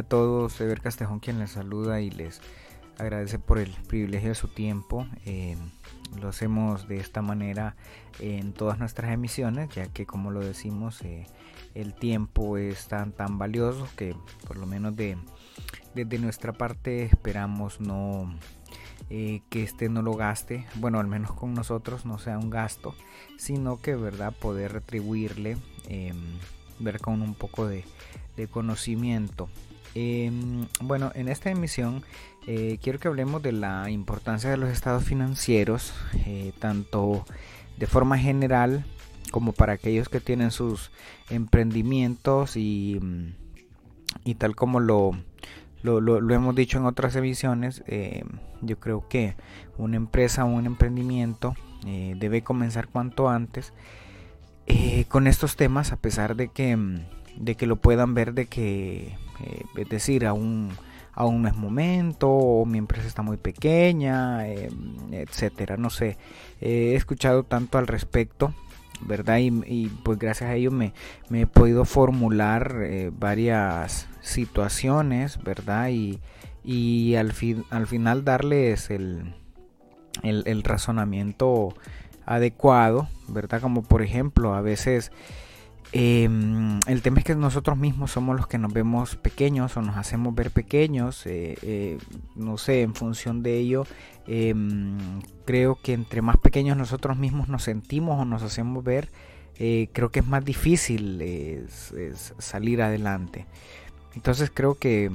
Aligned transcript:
A 0.00 0.02
todos, 0.02 0.58
Ever 0.62 0.80
Castejón 0.80 1.20
quien 1.20 1.38
les 1.38 1.50
saluda 1.50 2.00
y 2.00 2.10
les 2.10 2.40
agradece 2.96 3.38
por 3.38 3.58
el 3.58 3.70
privilegio 3.86 4.30
de 4.30 4.34
su 4.34 4.48
tiempo. 4.48 5.06
Eh, 5.26 5.58
lo 6.18 6.30
hacemos 6.30 6.88
de 6.88 6.96
esta 6.96 7.20
manera 7.20 7.76
en 8.18 8.54
todas 8.54 8.78
nuestras 8.78 9.12
emisiones, 9.12 9.68
ya 9.68 9.88
que 9.88 10.06
como 10.06 10.30
lo 10.30 10.40
decimos, 10.40 11.02
eh, 11.02 11.26
el 11.74 11.92
tiempo 11.92 12.56
es 12.56 12.88
tan, 12.88 13.12
tan 13.12 13.36
valioso 13.36 13.86
que 13.94 14.16
por 14.46 14.56
lo 14.56 14.64
menos 14.64 14.96
de, 14.96 15.18
desde 15.94 16.18
nuestra 16.18 16.54
parte 16.54 17.02
esperamos 17.02 17.78
no 17.78 18.34
eh, 19.10 19.42
que 19.50 19.62
este 19.62 19.90
no 19.90 20.00
lo 20.00 20.14
gaste, 20.14 20.66
bueno, 20.76 20.98
al 20.98 21.08
menos 21.08 21.32
con 21.32 21.52
nosotros 21.52 22.06
no 22.06 22.16
sea 22.18 22.38
un 22.38 22.48
gasto, 22.48 22.94
sino 23.36 23.76
que 23.76 23.96
verdad 23.96 24.32
poder 24.32 24.72
retribuirle, 24.72 25.58
em, 25.90 26.38
ver 26.78 27.00
con 27.00 27.20
un 27.20 27.34
poco 27.34 27.66
de, 27.66 27.84
conocimiento. 28.50 29.50
Em, 29.94 30.66
bueno, 30.80 31.10
en 31.14 31.28
esta 31.28 31.50
emisión 31.50 32.04
eh, 32.46 32.78
quiero 32.82 32.98
que 32.98 33.08
hablemos 33.08 33.42
de 33.42 33.52
la 33.52 33.90
importancia 33.90 34.50
de 34.50 34.56
los 34.56 34.70
estados 34.70 35.04
financieros, 35.04 35.92
eh, 36.26 36.52
tanto 36.58 37.24
de 37.76 37.86
forma 37.86 38.18
general 38.18 38.84
como 39.30 39.52
para 39.52 39.74
aquellos 39.74 40.08
que 40.08 40.20
tienen 40.20 40.50
sus 40.50 40.90
emprendimientos 41.28 42.56
y, 42.56 43.00
y 44.24 44.34
tal 44.36 44.54
como 44.54 44.80
lo, 44.80 45.12
lo, 45.82 46.34
hemos 46.34 46.54
dicho 46.54 46.78
en 46.78 46.86
otras 46.86 47.16
emisiones, 47.16 47.82
eh, 47.86 48.24
yo 48.60 48.78
creo 48.78 49.08
que 49.08 49.34
una 49.76 49.96
empresa 49.96 50.44
o 50.44 50.48
un 50.48 50.66
emprendimiento 50.66 51.54
debe 51.84 52.42
comenzar 52.42 52.88
cuanto 52.88 53.30
antes 53.30 53.72
con 55.08 55.26
estos 55.26 55.56
temas 55.56 55.92
a 55.92 55.96
pesar 55.96 56.36
de 56.36 56.48
que, 56.48 56.76
de 57.36 57.54
que 57.54 57.66
lo 57.66 57.76
puedan 57.76 58.12
ver 58.12 58.34
de 58.34 58.46
que, 58.46 59.14
es 59.76 59.88
decir, 59.88 60.26
aún 60.26 60.70
aún 61.12 61.42
no 61.42 61.48
es 61.48 61.56
momento, 61.56 62.30
o 62.30 62.64
mi 62.64 62.78
empresa 62.78 63.06
está 63.06 63.22
muy 63.22 63.36
pequeña, 63.36 64.46
em, 64.48 65.12
etcétera. 65.12 65.76
No 65.76 65.90
sé, 65.90 66.16
he 66.60 66.94
escuchado 66.94 67.42
tanto 67.44 67.78
al 67.78 67.86
respecto, 67.86 68.54
¿verdad? 69.02 69.38
Y, 69.38 69.88
pues 70.04 70.18
gracias 70.18 70.50
a 70.50 70.54
ello 70.54 70.70
me, 70.70 70.92
he 71.32 71.46
podido 71.46 71.84
formular 71.84 72.76
eh, 72.82 73.10
varias 73.12 74.08
situaciones, 74.20 75.42
¿verdad? 75.42 75.88
Y, 75.90 76.20
y 76.64 77.16
al, 77.16 77.32
fin, 77.32 77.64
al 77.70 77.86
final 77.86 78.24
darles 78.24 78.90
el, 78.90 79.34
el 80.22 80.62
razonamiento 80.62 81.74
adecuado, 82.26 83.08
¿verdad? 83.28 83.60
Como 83.60 83.82
por 83.82 84.02
ejemplo, 84.02 84.54
a 84.54 84.60
veces 84.60 85.10
Em, 85.92 86.78
el 86.86 87.02
tema 87.02 87.18
es 87.18 87.24
que 87.24 87.34
nosotros 87.34 87.76
mismos 87.76 88.12
somos 88.12 88.36
los 88.36 88.46
que 88.46 88.58
nos 88.58 88.72
vemos 88.72 89.16
pequeños 89.16 89.76
o 89.76 89.82
nos 89.82 89.96
hacemos 89.96 90.34
ver 90.34 90.52
pequeños. 90.52 91.26
Eh, 91.26 91.58
eh, 91.62 91.98
no 92.36 92.58
sé, 92.58 92.82
en 92.82 92.94
función 92.94 93.42
de 93.42 93.58
ello, 93.58 93.84
em, 94.26 95.20
creo 95.44 95.78
que 95.82 95.92
entre 95.92 96.22
más 96.22 96.36
pequeños 96.36 96.76
nosotros 96.76 97.16
mismos 97.18 97.48
nos 97.48 97.64
sentimos 97.64 98.20
o 98.20 98.24
nos 98.24 98.42
hacemos 98.42 98.84
ver, 98.84 99.10
eh, 99.56 99.88
creo 99.92 100.10
que 100.10 100.20
es 100.20 100.26
más 100.26 100.44
difícil 100.44 101.22
salir 102.38 102.82
adelante. 102.82 103.46
Entonces 104.14 104.50
creo 104.54 104.76
que, 104.76 105.10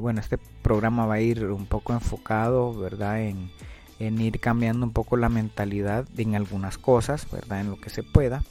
bueno, 0.00 0.20
este 0.20 0.38
programa 0.62 1.06
va 1.06 1.14
a 1.14 1.20
ir 1.20 1.44
un 1.46 1.66
poco 1.66 1.92
enfocado, 1.92 2.74
¿verdad? 2.74 3.22
En, 3.22 3.50
en 3.98 4.20
ir 4.20 4.40
cambiando 4.40 4.86
un 4.86 4.92
poco 4.92 5.16
la 5.16 5.28
mentalidad 5.28 6.06
en 6.16 6.36
algunas 6.36 6.78
cosas, 6.78 7.28
¿verdad? 7.30 7.60
En 7.60 7.70
lo 7.70 7.80
que 7.80 7.90
se 7.90 8.02
pueda 8.02 8.42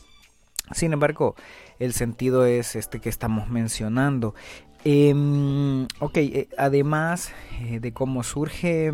sin 0.73 0.93
embargo, 0.93 1.35
el 1.79 1.93
sentido 1.93 2.45
es 2.45 2.75
este 2.75 2.99
que 2.99 3.09
estamos 3.09 3.49
mencionando. 3.49 4.35
Em, 4.83 5.83
ok, 5.99 6.17
eh, 6.17 6.49
además 6.57 7.31
eh, 7.61 7.79
de 7.79 7.93
cómo 7.93 8.23
surge 8.23 8.91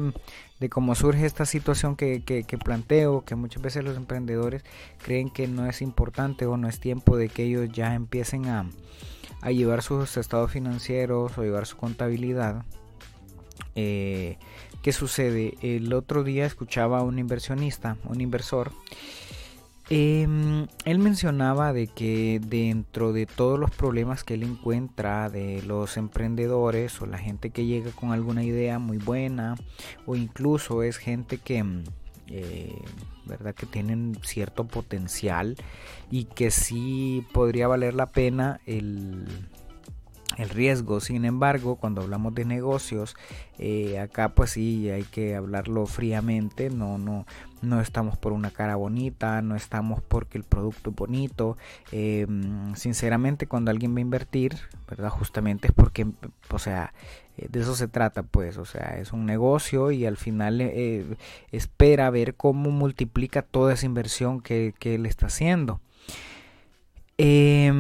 de 0.60 0.70
cómo 0.70 0.96
surge 0.96 1.26
esta 1.26 1.46
situación 1.46 1.96
que, 1.96 2.22
planteo, 2.64 3.24
que 3.24 3.36
muchas 3.36 3.62
veces 3.62 3.84
los 3.84 3.96
emprendedores 3.96 4.64
creen 5.04 5.30
que 5.30 5.48
no 5.48 5.68
es 5.68 5.82
importante 5.82 6.46
o 6.46 6.58
no 6.58 6.68
es 6.68 6.80
tiempo 6.80 7.16
de 7.16 7.30
que 7.30 7.44
ellos 7.44 7.70
ya 7.72 7.94
empiecen 7.94 8.48
a, 8.48 8.68
a 9.42 9.52
llevar 9.52 9.84
sus 9.84 10.18
estados 10.18 10.52
financieros 10.52 11.38
o 11.38 11.44
llevar 11.44 11.68
su 11.68 11.78
contabilidad. 11.78 12.66
Eh, 13.76 14.38
¿Qué 14.82 14.92
sucede? 14.94 15.56
El 15.62 15.94
otro 15.94 16.24
día 16.24 16.46
escuchaba 16.46 17.00
a 17.00 17.04
un 17.04 17.20
inversionista, 17.20 17.98
un 18.06 18.22
inversor, 18.22 18.72
Em, 19.90 20.68
él 20.84 21.00
mencionaba 21.00 21.72
de 21.72 21.88
que 21.88 22.42
dentro 22.46 23.14
de 23.14 23.26
todos 23.26 23.58
los 23.58 23.72
problemas 23.72 24.26
que 24.26 24.34
él 24.34 24.44
encuentra 24.44 25.30
de 25.30 25.62
los 25.62 25.96
emprendedores 25.96 27.02
o 27.02 27.06
la 27.06 27.18
gente 27.18 27.52
que 27.52 27.66
llega 27.66 27.92
con 27.92 28.12
alguna 28.12 28.44
idea 28.44 28.80
muy 28.80 28.98
buena 28.98 29.56
o 30.06 30.18
incluso 30.18 30.84
es 30.84 30.98
gente 30.98 31.38
que 31.38 31.64
mm, 31.64 31.84
eh, 32.28 32.82
verdad 33.26 33.56
que 33.56 33.66
tienen 33.66 34.18
cierto 34.24 34.66
potencial 34.66 35.56
y 36.12 36.26
que 36.26 36.52
sí 36.52 37.26
podría 37.32 37.68
valer 37.68 37.94
la 37.94 38.08
pena 38.08 38.60
el 38.66 39.26
el 40.38 40.50
riesgo. 40.50 41.00
Sin 41.00 41.26
embargo, 41.26 41.76
cuando 41.76 42.02
hablamos 42.02 42.34
de 42.36 42.46
negocios, 42.46 43.16
eh, 43.58 44.00
acá 44.00 44.30
pues 44.30 44.52
sí 44.52 44.90
hay 44.90 45.04
que 45.04 45.36
hablarlo 45.36 45.86
fríamente. 45.86 46.70
No, 46.70 46.98
no, 46.98 47.26
no 47.62 47.82
estamos 47.82 48.18
por 48.18 48.34
una 48.34 48.52
cara 48.52 48.76
bonita, 48.76 49.42
no 49.42 49.56
estamos 49.56 50.02
porque 50.02 50.38
el 50.38 50.44
producto 50.44 50.90
es 50.92 50.96
bonito. 50.96 51.58
Em, 51.92 52.76
sinceramente, 52.76 53.48
cuando 53.48 53.72
alguien 53.72 53.94
va 53.94 54.00
a 54.00 54.02
invertir, 54.02 54.58
verdad, 54.88 55.10
justamente 55.10 55.68
es 55.68 55.74
porque, 55.74 56.08
o 56.50 56.60
sea, 56.60 56.94
eh, 57.38 57.48
de 57.50 57.62
eso 57.62 57.76
se 57.76 57.88
trata, 57.88 58.24
pues, 58.24 58.58
o 58.58 58.66
sea, 58.66 58.98
es 59.00 59.14
un 59.14 59.26
negocio 59.26 59.92
y 59.92 60.06
al 60.06 60.18
final 60.18 60.62
eh, 60.62 61.06
espera 61.52 62.10
ver 62.10 62.36
cómo 62.36 62.72
multiplica 62.72 63.42
toda 63.42 63.74
esa 63.74 63.86
inversión 63.86 64.42
que, 64.42 64.74
él 64.82 65.06
está 65.06 65.28
haciendo. 65.28 65.82
Eh, 67.18 67.72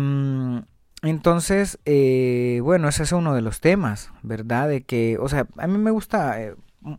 entonces, 1.03 1.79
eh, 1.85 2.59
bueno, 2.63 2.89
ese 2.89 3.03
es 3.03 3.11
uno 3.11 3.35
de 3.35 3.41
los 3.41 3.61
temas, 3.61 4.11
¿verdad? 4.23 4.67
De 4.67 4.81
que, 4.81 5.17
o 5.19 5.29
sea, 5.29 5.47
a 5.57 5.67
mí 5.67 5.77
me 5.77 5.91
gusta 5.91 6.37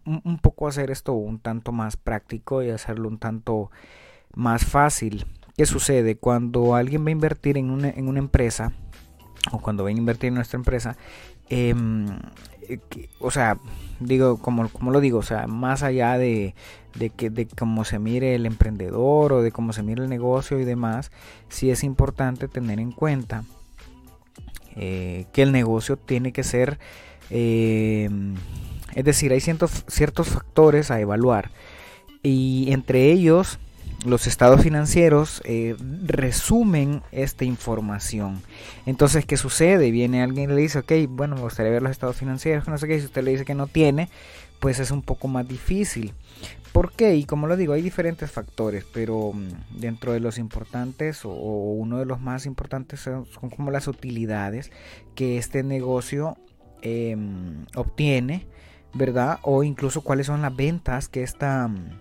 un, 0.05 0.39
poco 0.39 0.69
hacer 0.69 0.91
esto 0.91 1.13
un 1.13 1.39
tanto 1.39 1.73
más 1.73 1.97
práctico 1.97 2.63
y 2.63 2.71
hacerlo 2.71 3.09
un 3.09 3.19
tanto 3.19 3.71
más 4.35 4.65
fácil. 4.65 5.27
¿Qué 5.57 5.67
sucede? 5.67 6.17
Cuando 6.17 6.75
alguien 6.75 7.05
va 7.05 7.09
a 7.09 7.13
invertir 7.13 7.59
en 7.59 7.71
una, 7.71 7.91
en 7.91 8.09
una 8.09 8.19
empresa, 8.19 8.73
o 9.51 9.59
cuando 9.59 9.85
va 9.85 9.91
a 9.91 9.93
invertir 9.93 10.29
en 10.29 10.35
nuestra 10.35 10.57
empresa, 10.57 10.97
em, 11.49 12.07
eh, 12.69 12.79
o 13.19 13.31
sea, 13.31 13.59
digo, 14.01 14.39
como, 14.39 14.69
como 14.69 14.91
lo 14.91 15.01
digo, 15.01 15.19
o 15.19 15.23
sea, 15.23 15.47
más 15.47 15.83
allá 15.83 16.19
de, 16.19 16.55
de, 16.95 17.11
que, 17.11 17.31
de 17.31 17.47
cómo 17.47 17.85
se 17.85 17.99
mire 17.99 18.35
el 18.35 18.47
emprendedor 18.47 19.33
o 19.33 19.43
de 19.43 19.53
cómo 19.53 19.73
se 19.73 19.83
mire 19.83 20.03
el 20.03 20.09
negocio 20.09 20.61
y 20.61 20.65
demás, 20.65 21.11
sí 21.49 21.71
es 21.71 21.83
importante 21.83 22.49
tener 22.49 22.79
en 22.79 22.93
cuenta 22.93 23.45
eh, 24.77 25.27
que 25.33 25.43
el 25.43 25.53
negocio 25.53 25.97
tiene 25.97 26.33
que 26.33 26.45
ser, 26.45 26.79
eh, 27.31 28.09
es 28.95 29.05
decir, 29.05 29.33
hay 29.33 29.41
ciertos, 29.41 29.85
ciertos 29.87 30.29
factores 30.29 30.91
a 30.91 31.01
evaluar 31.01 31.51
y 32.23 32.69
entre 32.73 33.11
ellos 33.11 33.59
los 34.05 34.27
estados 34.27 34.63
financieros 34.63 35.43
eh, 35.45 35.77
resumen 36.05 37.03
esta 37.11 37.45
información. 37.45 38.43
Entonces, 38.87 39.27
¿qué 39.27 39.37
sucede? 39.37 39.91
Viene 39.91 40.23
alguien 40.23 40.51
y 40.51 40.55
le 40.55 40.61
dice, 40.61 40.79
ok, 40.81 40.93
bueno, 41.09 41.35
me 41.35 41.43
gustaría 41.43 41.73
ver 41.73 41.83
los 41.83 41.91
estados 41.91 42.17
financieros, 42.17 42.69
no 42.69 42.79
sé 42.79 42.87
qué, 42.87 42.99
si 43.01 43.07
usted 43.07 43.25
le 43.25 43.33
dice 43.33 43.45
que 43.45 43.55
no 43.55 43.67
tiene, 43.67 44.09
pues 44.61 44.79
es 44.79 44.91
un 44.91 45.03
poco 45.03 45.29
más 45.29 45.47
difícil. 45.49 46.15
¿Por 46.73 46.93
qué? 46.93 47.17
Y 47.17 47.25
como 47.25 47.47
lo 47.47 47.57
digo, 47.57 47.73
hay 47.73 47.83
diferentes 47.83 48.31
factores, 48.31 48.85
pero 48.93 49.33
mm, 49.33 49.81
dentro 49.81 50.13
de 50.13 50.21
los 50.21 50.39
importantes 50.39 51.25
o, 51.25 51.31
uno 51.31 51.99
de 51.99 52.05
los 52.05 52.21
más 52.21 52.47
importantes 52.47 53.01
son, 53.01 53.27
como 53.57 53.71
las 53.71 53.89
utilidades 53.89 54.71
que 55.15 55.39
este 55.39 55.63
negocio 55.63 56.37
em, 56.83 57.67
obtiene, 57.75 58.47
¿verdad? 58.95 59.39
O 59.43 59.63
incluso 59.63 60.03
cuáles 60.03 60.27
son 60.27 60.43
las 60.43 60.55
ventas 60.55 61.09
que, 61.09 61.23
esta, 61.23 61.69
mm, 61.69 62.01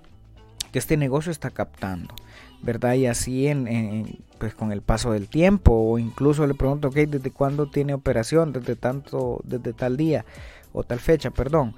que 0.71 0.79
este 0.79 0.97
negocio 0.97 1.31
está 1.31 1.49
captando, 1.49 2.13
¿verdad? 2.61 2.93
Y 2.93 3.07
así 3.07 3.47
en, 3.47 4.19
pues 4.39 4.53
con 4.53 4.71
el 4.71 4.81
paso 4.81 5.11
del 5.11 5.27
tiempo 5.27 5.73
o 5.73 5.99
incluso 5.99 6.45
le 6.47 6.53
pregunto, 6.53 6.89
ok, 6.89 6.95
¿desde 6.95 7.31
cuándo 7.31 7.69
tiene 7.69 7.93
operación? 7.93 8.53
Desde 8.53 8.75
tanto, 8.75 9.41
desde 9.43 9.73
tal 9.73 9.97
día 9.97 10.25
o 10.73 10.83
tal 10.83 10.99
fecha, 10.99 11.31
perdón. 11.31 11.75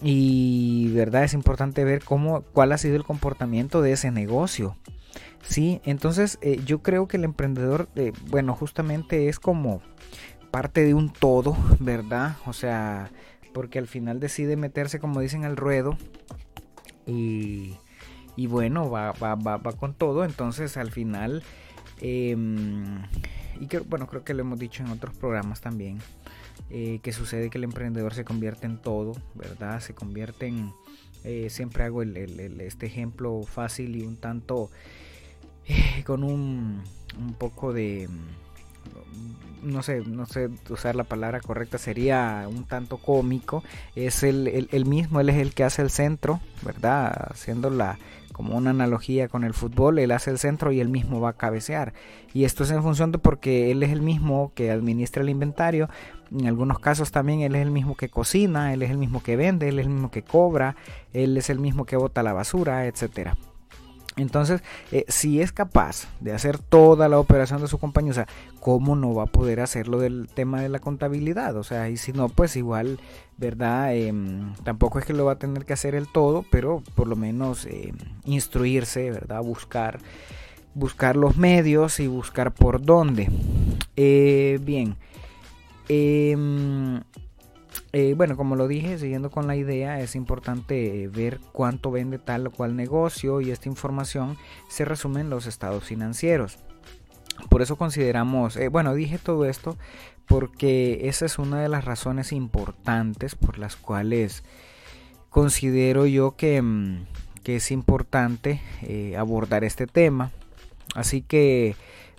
Y 0.00 0.90
verdad 0.92 1.24
es 1.24 1.34
importante 1.34 1.84
ver 1.84 2.04
cómo, 2.04 2.42
cuál 2.52 2.72
ha 2.72 2.78
sido 2.78 2.96
el 2.96 3.04
comportamiento 3.04 3.82
de 3.82 3.92
ese 3.92 4.10
negocio. 4.10 4.76
Sí, 5.42 5.80
entonces 5.84 6.38
eh, 6.40 6.60
yo 6.64 6.82
creo 6.82 7.08
que 7.08 7.16
el 7.16 7.24
emprendedor, 7.24 7.88
eh, 7.96 8.12
bueno, 8.28 8.54
justamente 8.54 9.28
es 9.28 9.40
como 9.40 9.82
parte 10.50 10.84
de 10.84 10.94
un 10.94 11.12
todo, 11.12 11.56
¿verdad? 11.80 12.36
O 12.46 12.52
sea, 12.52 13.10
porque 13.52 13.78
al 13.78 13.86
final 13.86 14.20
decide 14.20 14.56
meterse, 14.56 14.98
como 14.98 15.20
dicen, 15.20 15.44
al 15.44 15.56
ruedo 15.56 15.96
y, 17.06 17.76
y 18.36 18.46
bueno, 18.46 18.90
va, 18.90 19.12
va, 19.12 19.34
va, 19.34 19.72
con 19.72 19.94
todo. 19.94 20.24
Entonces 20.24 20.76
al 20.76 20.90
final, 20.90 21.42
em, 22.00 23.02
y 23.60 23.66
que, 23.66 23.80
bueno, 23.80 24.06
creo 24.06 24.24
que 24.24 24.34
lo 24.34 24.42
hemos 24.42 24.58
dicho 24.58 24.82
en 24.82 24.90
otros 24.90 25.16
programas 25.16 25.60
también 25.60 25.98
eh, 26.70 27.00
que 27.02 27.12
sucede 27.12 27.50
que 27.50 27.58
el 27.58 27.64
emprendedor 27.64 28.14
se 28.14 28.24
convierte 28.24 28.66
en 28.66 28.78
todo, 28.78 29.12
¿verdad? 29.34 29.80
Se 29.80 29.94
convierte 29.94 30.46
en, 30.46 30.72
eh, 31.24 31.50
siempre 31.50 31.84
hago 31.84 32.02
este 32.02 32.86
ejemplo 32.86 33.42
fácil 33.42 33.96
y 33.96 34.02
un 34.02 34.16
tanto 34.16 34.70
eh, 35.66 36.02
con 36.04 36.24
un, 36.24 36.82
un 37.18 37.34
poco 37.34 37.72
de 37.72 38.08
no 39.62 39.82
sé, 39.82 40.02
no 40.06 40.26
sé 40.26 40.50
usar 40.68 40.96
la 40.96 41.04
palabra 41.04 41.40
correcta, 41.40 41.78
sería 41.78 42.46
un 42.48 42.64
tanto 42.64 42.98
cómico. 42.98 43.62
Es 43.94 44.22
el, 44.22 44.68
el, 44.70 44.86
mismo, 44.86 45.20
él 45.20 45.28
es 45.28 45.36
el 45.36 45.54
que 45.54 45.64
hace 45.64 45.82
el 45.82 45.90
centro, 45.90 46.40
¿verdad? 46.62 47.28
Haciendo 47.30 47.70
la, 47.70 47.98
como 48.32 48.56
una 48.56 48.70
analogía 48.70 49.28
con 49.28 49.44
el 49.44 49.54
fútbol, 49.54 49.98
él 49.98 50.10
hace 50.10 50.30
el 50.30 50.38
centro 50.38 50.72
y 50.72 50.80
él 50.80 50.88
mismo 50.88 51.20
va 51.20 51.30
a 51.30 51.36
cabecear. 51.36 51.92
Y 52.34 52.44
esto 52.44 52.64
es 52.64 52.70
en 52.70 52.82
función 52.82 53.12
de 53.12 53.18
porque 53.18 53.70
él 53.70 53.82
es 53.82 53.90
el 53.90 54.02
mismo 54.02 54.52
que 54.54 54.70
administra 54.70 55.22
el 55.22 55.30
inventario. 55.30 55.88
En 56.30 56.46
algunos 56.46 56.78
casos 56.78 57.12
también 57.12 57.40
él 57.40 57.54
es 57.54 57.62
el 57.62 57.70
mismo 57.70 57.96
que 57.96 58.08
cocina, 58.08 58.72
él 58.72 58.82
es 58.82 58.90
el 58.90 58.98
mismo 58.98 59.22
que 59.22 59.36
vende, 59.36 59.68
él 59.68 59.78
es 59.78 59.86
el 59.86 59.92
mismo 59.92 60.10
que 60.10 60.22
cobra, 60.22 60.76
él 61.12 61.36
es 61.36 61.50
el 61.50 61.58
mismo 61.58 61.84
que 61.84 61.96
bota 61.96 62.22
la 62.22 62.32
basura, 62.32 62.86
etcétera. 62.86 63.36
Entonces, 64.16 64.62
eh, 64.90 65.04
si 65.08 65.40
es 65.40 65.52
capaz 65.52 66.06
de 66.20 66.32
hacer 66.32 66.58
toda 66.58 67.08
la 67.08 67.18
operación 67.18 67.62
de 67.62 67.68
su 67.68 67.78
compañía, 67.78 68.10
o 68.10 68.14
sea, 68.14 68.28
¿cómo 68.60 68.94
no 68.94 69.14
va 69.14 69.24
a 69.24 69.26
poder 69.26 69.60
hacerlo 69.60 69.98
del 69.98 70.28
tema 70.32 70.60
de 70.60 70.68
la 70.68 70.80
contabilidad? 70.80 71.56
O 71.56 71.64
sea, 71.64 71.88
y 71.88 71.96
si 71.96 72.12
no, 72.12 72.28
pues 72.28 72.56
igual, 72.56 73.00
¿verdad? 73.38 73.94
Em, 73.94 74.54
tampoco 74.64 74.98
es 74.98 75.06
que 75.06 75.14
lo 75.14 75.24
va 75.24 75.32
a 75.32 75.38
tener 75.38 75.64
que 75.64 75.72
hacer 75.72 75.94
el 75.94 76.08
todo, 76.08 76.44
pero 76.50 76.82
por 76.94 77.08
lo 77.08 77.16
menos 77.16 77.64
em, 77.66 77.96
instruirse, 78.26 79.10
¿verdad? 79.10 79.42
Buscar, 79.42 79.98
buscar 80.74 81.16
los 81.16 81.38
medios 81.38 81.98
y 81.98 82.06
buscar 82.06 82.52
por 82.52 82.82
dónde. 82.82 83.30
Eh, 83.96 84.58
bien. 84.62 84.96
Eh, 87.94 88.14
bueno, 88.16 88.38
como 88.38 88.56
lo 88.56 88.68
dije, 88.68 88.98
siguiendo 88.98 89.30
con 89.30 89.46
la 89.46 89.54
idea, 89.54 90.00
es 90.00 90.16
importante 90.16 91.08
ver 91.08 91.40
cuánto 91.52 91.90
vende 91.90 92.18
tal 92.18 92.46
o 92.46 92.50
cual 92.50 92.74
negocio 92.74 93.42
y 93.42 93.50
esta 93.50 93.68
información 93.68 94.38
se 94.68 94.86
resume 94.86 95.20
en 95.20 95.28
los 95.28 95.46
estados 95.46 95.84
financieros. 95.84 96.58
Por 97.50 97.60
eso 97.60 97.76
consideramos, 97.76 98.56
eh, 98.56 98.68
bueno, 98.68 98.94
dije 98.94 99.18
todo 99.18 99.44
esto 99.44 99.76
porque 100.26 101.08
esa 101.08 101.26
es 101.26 101.38
una 101.38 101.60
de 101.60 101.68
las 101.68 101.84
razones 101.84 102.32
importantes 102.32 103.34
por 103.34 103.58
las 103.58 103.76
cuales 103.76 104.42
considero 105.28 106.06
yo 106.06 106.36
que, 106.36 106.62
mm, 106.62 107.06
es 107.44 107.70
importante 107.72 108.62
eh, 108.82 109.16
abordar 109.18 109.64
este 109.64 109.86
tema. 109.86 110.30
Así 110.94 111.22
que 111.22 111.74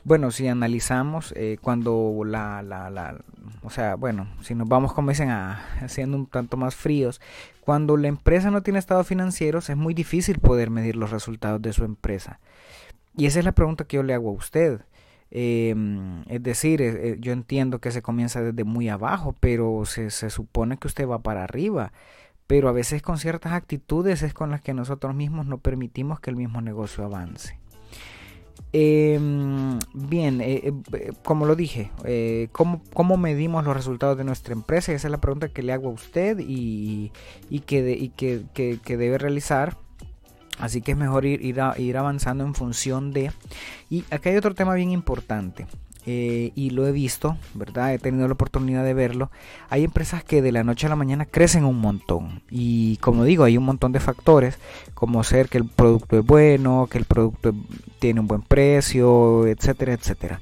bueno, 0.05 0.31
si 0.31 0.47
analizamos 0.47 1.33
eh, 1.37 1.57
cuando 1.61 2.23
la, 2.25 2.61
la, 2.61 2.89
la, 2.89 3.21
o 3.61 3.69
sea, 3.69 3.95
bueno, 3.95 4.27
si 4.41 4.53
nos 4.53 4.67
vamos 4.67 4.93
como 4.93 5.09
dicen 5.09 5.29
a, 5.29 5.61
siendo 5.87 6.17
un 6.17 6.25
tanto 6.27 6.57
más 6.57 6.75
fríos, 6.75 7.21
cuando 7.61 7.95
la 7.95 8.09
empresa 8.09 8.51
no 8.51 8.61
tiene 8.61 8.79
estados 8.79 9.07
financieros 9.07 9.69
es 9.69 9.77
muy 9.77 9.93
difícil 9.93 10.39
poder 10.39 10.69
medir 10.69 10.97
los 10.97 11.11
resultados 11.11 11.61
de 11.61 11.71
su 11.71 11.85
empresa. 11.85 12.39
Y 13.15 13.27
esa 13.27 13.39
es 13.39 13.45
la 13.45 13.53
pregunta 13.53 13.85
que 13.85 13.97
yo 13.97 14.03
le 14.03 14.13
hago 14.13 14.29
a 14.29 14.33
usted. 14.33 14.81
Em, 15.31 16.23
es 16.27 16.43
decir, 16.43 16.81
eh, 16.81 17.11
eh, 17.11 17.17
yo 17.19 17.31
entiendo 17.31 17.79
que 17.79 17.91
se 17.91 18.01
comienza 18.01 18.41
desde 18.41 18.63
muy 18.63 18.89
abajo, 18.89 19.35
pero 19.39 19.83
se, 19.85 20.09
se 20.09 20.29
supone 20.29 20.77
que 20.77 20.87
usted 20.87 21.07
va 21.07 21.19
para 21.19 21.43
arriba. 21.43 21.93
Pero 22.45 22.69
a 22.69 22.73
veces 22.73 23.01
con 23.01 23.17
ciertas 23.17 23.53
actitudes 23.53 24.21
es 24.21 24.33
con 24.33 24.51
las 24.51 24.61
que 24.61 24.73
nosotros 24.73 25.15
mismos 25.15 25.45
no 25.45 25.59
permitimos 25.59 26.19
que 26.19 26.29
el 26.29 26.35
mismo 26.35 26.61
negocio 26.61 27.05
avance. 27.05 27.57
Em, 28.75 29.77
bien, 29.93 30.41
eh, 30.41 30.73
eh, 30.93 31.11
como 31.23 31.45
lo 31.45 31.55
dije, 31.55 31.91
eh, 32.05 32.49
¿cómo, 32.51 33.17
medimos 33.17 33.63
los 33.63 33.75
resultados 33.75 34.17
de 34.17 34.23
nuestra 34.23 34.53
empresa? 34.53 34.91
Esa 34.93 35.07
es 35.07 35.11
la 35.11 35.21
pregunta 35.21 35.49
que 35.49 35.61
le 35.61 35.73
hago 35.73 35.89
a 35.89 35.93
usted 35.93 36.39
y, 36.39 37.11
que, 37.67 38.09
que, 38.15 38.97
debe 38.97 39.19
realizar. 39.19 39.77
Así 40.57 40.81
que 40.81 40.93
es 40.93 40.97
mejor 40.97 41.25
ir, 41.25 41.41
ir 41.43 41.97
avanzando 41.97 42.43
en 42.43 42.55
función 42.55 43.11
de... 43.11 43.31
Y 43.91 44.05
acá 44.09 44.31
hay 44.31 44.37
otro 44.37 44.55
tema 44.55 44.73
bien 44.73 44.91
importante. 44.91 45.67
Eh, 46.05 46.51
y 46.55 46.71
lo 46.71 46.85
he 46.85 46.91
visto, 46.91 47.37
¿verdad? 47.53 47.93
He 47.93 47.99
tenido 47.99 48.27
la 48.27 48.33
oportunidad 48.33 48.83
de 48.83 48.93
verlo. 48.93 49.31
Hay 49.69 49.85
empresas 49.85 50.23
que 50.23 50.41
de 50.41 50.51
la 50.51 50.63
noche 50.63 50.87
a 50.87 50.89
la 50.89 50.97
mañana 50.97 51.25
crecen 51.25 51.63
un 51.63 51.79
montón. 51.79 52.41
Y 52.49 52.97
como 52.97 53.23
digo, 53.23 53.45
hay 53.45 53.57
un 53.57 53.63
montón 53.63 53.93
de 53.93 54.01
factores, 54.01 54.59
como 54.93 55.23
ser 55.23 55.47
que 55.47 55.57
el 55.57 55.65
producto 55.65 56.19
es 56.19 56.25
bueno, 56.25 56.87
que 56.91 56.97
el 56.97 57.05
producto 57.05 57.53
tiene 57.99 58.19
un 58.19 58.27
buen 58.27 58.41
precio, 58.41 59.47
etcétera, 59.47 59.93
etcétera. 59.93 60.41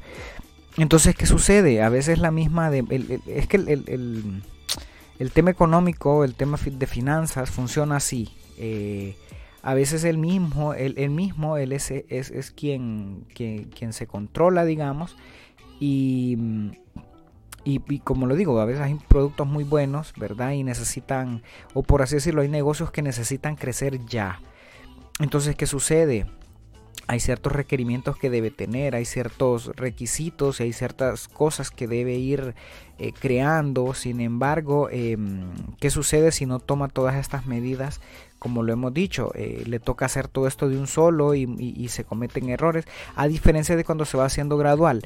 Entonces, 0.77 1.15
¿qué 1.15 1.25
sucede? 1.27 1.81
A 1.83 1.89
veces 1.89 2.17
la 2.17 2.31
misma 2.31 2.71
de... 2.71 3.21
es 3.27 3.47
que 3.47 3.57
el, 3.57 5.31
tema 5.31 5.51
económico, 5.51 6.23
el 6.23 6.33
tema 6.33 6.57
de 6.65 6.87
finanzas 6.87 7.51
funciona 7.51 7.97
así. 7.97 8.29
Eh, 8.57 9.15
a 9.63 9.75
veces 9.75 10.03
el 10.05 10.17
mismo, 10.17 10.73
el, 10.73 11.09
mismo, 11.11 11.57
él 11.57 11.71
es, 11.71 11.91
es, 11.91 12.31
es 12.31 12.49
quien, 12.49 13.25
quien, 13.35 13.65
quien, 13.65 13.93
se 13.93 14.07
controla, 14.07 14.65
digamos, 14.65 15.15
y, 15.81 16.37
y, 17.63 17.99
como 18.01 18.27
lo 18.27 18.35
digo, 18.35 18.59
a 18.59 18.65
veces 18.65 18.83
hay 18.83 18.93
productos 19.07 19.47
muy 19.47 19.63
buenos, 19.63 20.13
¿verdad? 20.15 20.51
Y 20.51 20.63
necesitan, 20.63 21.41
o 21.73 21.81
por 21.81 22.03
así 22.03 22.15
decirlo, 22.15 22.43
hay 22.43 22.49
negocios 22.49 22.91
que 22.91 23.01
necesitan 23.01 23.55
crecer 23.55 24.05
ya. 24.05 24.39
Entonces, 25.19 25.55
¿qué 25.55 25.65
sucede? 25.65 26.27
Hay 27.07 27.19
ciertos 27.19 27.51
requerimientos 27.51 28.15
que 28.15 28.29
debe 28.29 28.51
tener, 28.51 28.93
hay 28.93 29.05
ciertos 29.05 29.75
requisitos 29.75 30.59
y 30.59 30.63
hay 30.63 30.73
ciertas 30.73 31.27
cosas 31.27 31.71
que 31.71 31.87
debe 31.87 32.13
ir 32.13 32.53
eh, 32.99 33.11
creando. 33.19 33.95
Sin 33.95 34.21
embargo, 34.21 34.87
em, 34.91 35.49
¿qué 35.79 35.89
sucede 35.89 36.31
si 36.31 36.45
no 36.45 36.59
toma 36.59 36.89
todas 36.89 37.15
estas 37.15 37.47
medidas? 37.47 38.01
Como 38.37 38.61
lo 38.61 38.71
hemos 38.71 38.93
dicho, 38.93 39.31
eh, 39.33 39.63
le 39.65 39.79
toca 39.79 40.05
hacer 40.05 40.27
todo 40.27 40.45
esto 40.45 40.69
de 40.69 40.77
un 40.77 40.85
solo 40.85 41.33
y 41.33 41.87
se 41.89 42.03
cometen 42.03 42.49
errores, 42.49 42.85
a 43.15 43.27
diferencia 43.27 43.75
de 43.75 43.83
cuando 43.83 44.05
se 44.05 44.17
va 44.17 44.25
haciendo 44.25 44.57
gradual. 44.57 45.01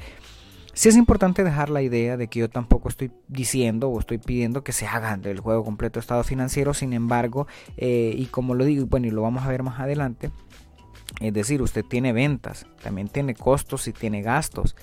Sí 0.75 0.89
es 0.89 0.97
importante 0.97 1.45
dejar 1.45 1.69
la 1.69 1.81
idea 1.81 2.17
de 2.17 2.27
que 2.27 2.39
yo 2.39 2.49
tampoco 2.49 2.89
estoy 2.89 3.09
diciendo 3.29 3.87
o 3.87 3.97
estoy 3.97 4.17
pidiendo 4.17 4.61
que 4.61 4.73
se 4.73 4.85
hagan 4.85 5.21
del 5.21 5.39
juego 5.39 5.63
completo 5.63 6.01
estado 6.01 6.21
financiero, 6.25 6.73
sin 6.73 6.91
embargo, 6.91 7.47
eh, 7.77 8.13
y 8.13 8.25
como 8.25 8.55
lo 8.55 8.65
digo, 8.65 8.85
bueno, 8.85 9.07
y 9.07 9.11
lo 9.11 9.21
vamos 9.21 9.45
a 9.45 9.47
ver 9.47 9.63
más 9.63 9.79
adelante, 9.79 10.31
es 11.21 11.33
decir, 11.33 11.61
usted 11.61 11.85
tiene 11.85 12.11
ventas, 12.11 12.67
también 12.83 13.07
tiene 13.07 13.35
costos 13.35 13.87
y 13.87 13.93
tiene 13.93 14.21
gastos. 14.21 14.75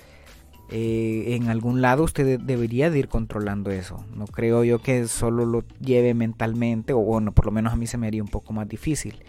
Eh, 0.71 1.35
en 1.35 1.49
algún 1.49 1.81
lado 1.81 2.03
usted 2.03 2.39
debería 2.39 2.89
de 2.89 2.97
ir 2.97 3.07
controlando 3.07 3.69
eso. 3.69 4.03
No 4.15 4.25
creo 4.25 4.63
yo 4.63 4.79
que 4.79 5.07
solo 5.07 5.45
lo 5.45 5.63
lleve 5.79 6.15
mentalmente, 6.15 6.93
o 6.93 6.99
bueno, 7.01 7.33
por 7.33 7.45
lo 7.45 7.51
menos 7.51 7.71
a 7.71 7.75
mí 7.75 7.85
se 7.85 7.99
me 7.99 8.07
haría 8.07 8.23
un 8.23 8.29
poco 8.29 8.51
más 8.51 8.67
difícil. 8.67 9.21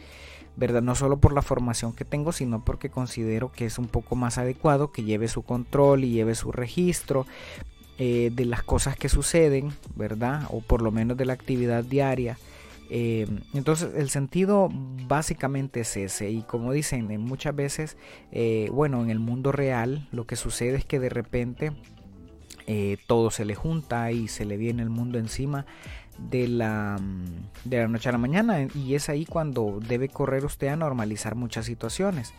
¿Verdad? 0.57 0.83
No 0.83 0.95
solo 0.95 1.19
por 1.19 1.33
la 1.33 1.43
formación 1.43 1.93
que 1.93 2.05
tengo, 2.05 2.33
sino 2.33 2.65
porque 2.65 2.91
considero 2.91 3.51
que 3.51 3.67
es 3.67 3.79
un 3.79 3.87
poco 3.87 4.17
más 4.17 4.39
adecuado 4.39 4.93
que 4.93 5.03
lleve 5.03 5.29
su 5.29 5.43
control 5.43 6.05
y 6.05 6.11
lleve 6.11 6.35
su 6.35 6.53
registro 6.53 7.27
eh, 7.99 8.31
de 8.33 8.45
las 8.45 8.63
cosas 8.63 8.97
que 8.97 9.09
suceden, 9.09 9.73
¿verdad? 9.97 10.49
O 10.51 10.61
por 10.61 10.83
lo 10.83 10.91
menos 10.91 11.17
de 11.17 11.25
la 11.25 11.33
actividad 11.33 11.85
diaria. 11.85 12.39
Eh, 12.91 13.27
entonces 13.55 13.91
el 13.97 14.11
sentido 14.11 14.69
básicamente 15.09 15.81
es 15.81 15.97
ese 15.97 16.31
y 16.31 16.43
como 16.43 16.73
dicen 16.73 17.11
eh, 17.11 17.19
muchas 17.19 17.57
veces, 17.57 17.97
bueno, 18.71 19.03
en 19.03 19.11
el 19.11 19.19
mundo 19.19 19.53
real 19.53 20.07
lo 20.13 20.27
que 20.27 20.37
sucede 20.37 20.77
es 20.77 20.85
que 20.85 21.01
de 21.01 21.09
repente 21.09 21.73
todo 23.07 23.31
se 23.31 23.45
le 23.45 23.55
junta 23.55 24.11
y 24.11 24.29
se 24.29 24.45
le 24.45 24.57
viene 24.57 24.83
el 24.83 24.91
mundo 24.91 25.19
encima 25.19 25.67
de 26.19 26.49
la, 26.49 26.99
mm, 27.01 27.69
de 27.69 27.79
la 27.79 27.89
noche 27.89 28.09
a 28.09 28.13
la 28.13 28.19
mañana 28.19 28.67
y 28.75 28.95
es 28.95 29.09
ahí 29.09 29.25
cuando 29.25 29.81
debe 29.87 30.09
correr 30.09 30.45
usted 30.45 30.69
a 30.69 30.77
normalizar 30.77 31.35
muchas 31.35 31.67
situaciones. 31.67 32.33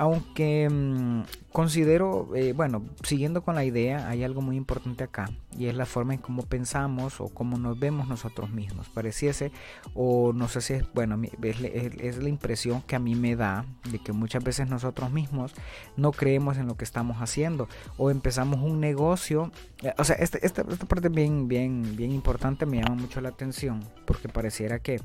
Aunque 0.00 0.66
mm, 0.70 1.24
considero, 1.52 2.34
eh, 2.34 2.54
bueno, 2.54 2.82
siguiendo 3.02 3.42
con 3.42 3.54
la 3.54 3.64
idea, 3.64 4.08
hay 4.08 4.24
algo 4.24 4.40
muy 4.40 4.56
importante 4.56 5.04
acá 5.04 5.28
y 5.58 5.66
es 5.66 5.74
la 5.74 5.84
forma 5.84 6.14
en 6.14 6.20
cómo 6.20 6.42
pensamos 6.42 7.20
o 7.20 7.28
cómo 7.28 7.58
nos 7.58 7.78
vemos 7.78 8.08
nosotros 8.08 8.50
mismos. 8.50 8.88
Pareciese, 8.88 9.52
o 9.92 10.32
no 10.32 10.48
sé 10.48 10.62
si 10.62 10.72
es, 10.72 10.84
bueno, 10.94 11.20
es, 11.42 12.16
la 12.16 12.28
impresión 12.30 12.80
que 12.80 12.96
a 12.96 12.98
mí 12.98 13.14
me 13.14 13.36
da 13.36 13.66
de 13.90 13.98
que 13.98 14.12
muchas 14.12 14.42
veces 14.42 14.70
nosotros 14.70 15.10
mismos 15.10 15.52
no 15.98 16.12
creemos 16.12 16.56
en 16.56 16.66
lo 16.66 16.78
que 16.78 16.84
estamos 16.84 17.18
haciendo 17.18 17.68
o 17.98 18.10
empezamos 18.10 18.60
un 18.60 18.80
negocio. 18.80 19.52
O 19.96 20.04
sea, 20.04 20.16
este, 20.16 20.44
esta, 20.44 20.62
esta 20.68 20.86
parte 20.86 21.08
bien, 21.08 21.48
bien, 21.48 21.96
bien 21.96 22.12
importante 22.12 22.66
me 22.66 22.82
llama 22.82 22.96
mucho 22.96 23.22
la 23.22 23.30
atención 23.30 23.82
porque 24.04 24.28
pareciera 24.28 24.78
que 24.78 25.00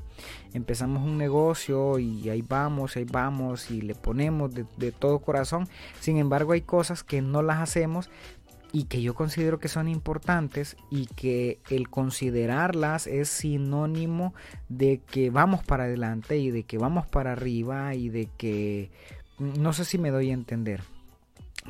empezamos 0.52 1.02
un 1.02 1.16
negocio 1.16 1.98
y 1.98 2.28
ahí 2.28 2.42
vamos, 2.42 2.96
ahí 2.96 3.06
vamos 3.10 3.70
y 3.70 3.80
le 3.80 3.94
ponemos 3.94 4.54
de, 4.54 4.66
de 4.76 4.92
todo 4.92 5.20
corazón. 5.20 5.66
Sin 6.00 6.18
embargo, 6.18 6.52
hay 6.52 6.60
cosas 6.60 7.02
que 7.02 7.22
no 7.22 7.40
las 7.40 7.60
hacemos 7.60 8.10
y 8.72 8.84
que 8.84 9.00
yo 9.00 9.14
considero 9.14 9.58
que 9.58 9.68
son 9.68 9.88
importantes 9.88 10.76
y 10.90 11.06
que 11.06 11.60
el 11.70 11.88
considerarlas 11.88 13.06
es 13.06 13.30
sinónimo 13.30 14.34
de 14.68 15.00
que 15.10 15.30
vamos 15.30 15.64
para 15.64 15.84
adelante 15.84 16.36
y 16.36 16.50
de 16.50 16.64
que 16.64 16.76
vamos 16.76 17.06
para 17.06 17.32
arriba 17.32 17.94
y 17.94 18.10
de 18.10 18.28
que 18.36 18.90
no 19.38 19.72
sé 19.72 19.86
si 19.86 19.96
me 19.96 20.10
doy 20.10 20.30
a 20.30 20.34
entender. 20.34 20.82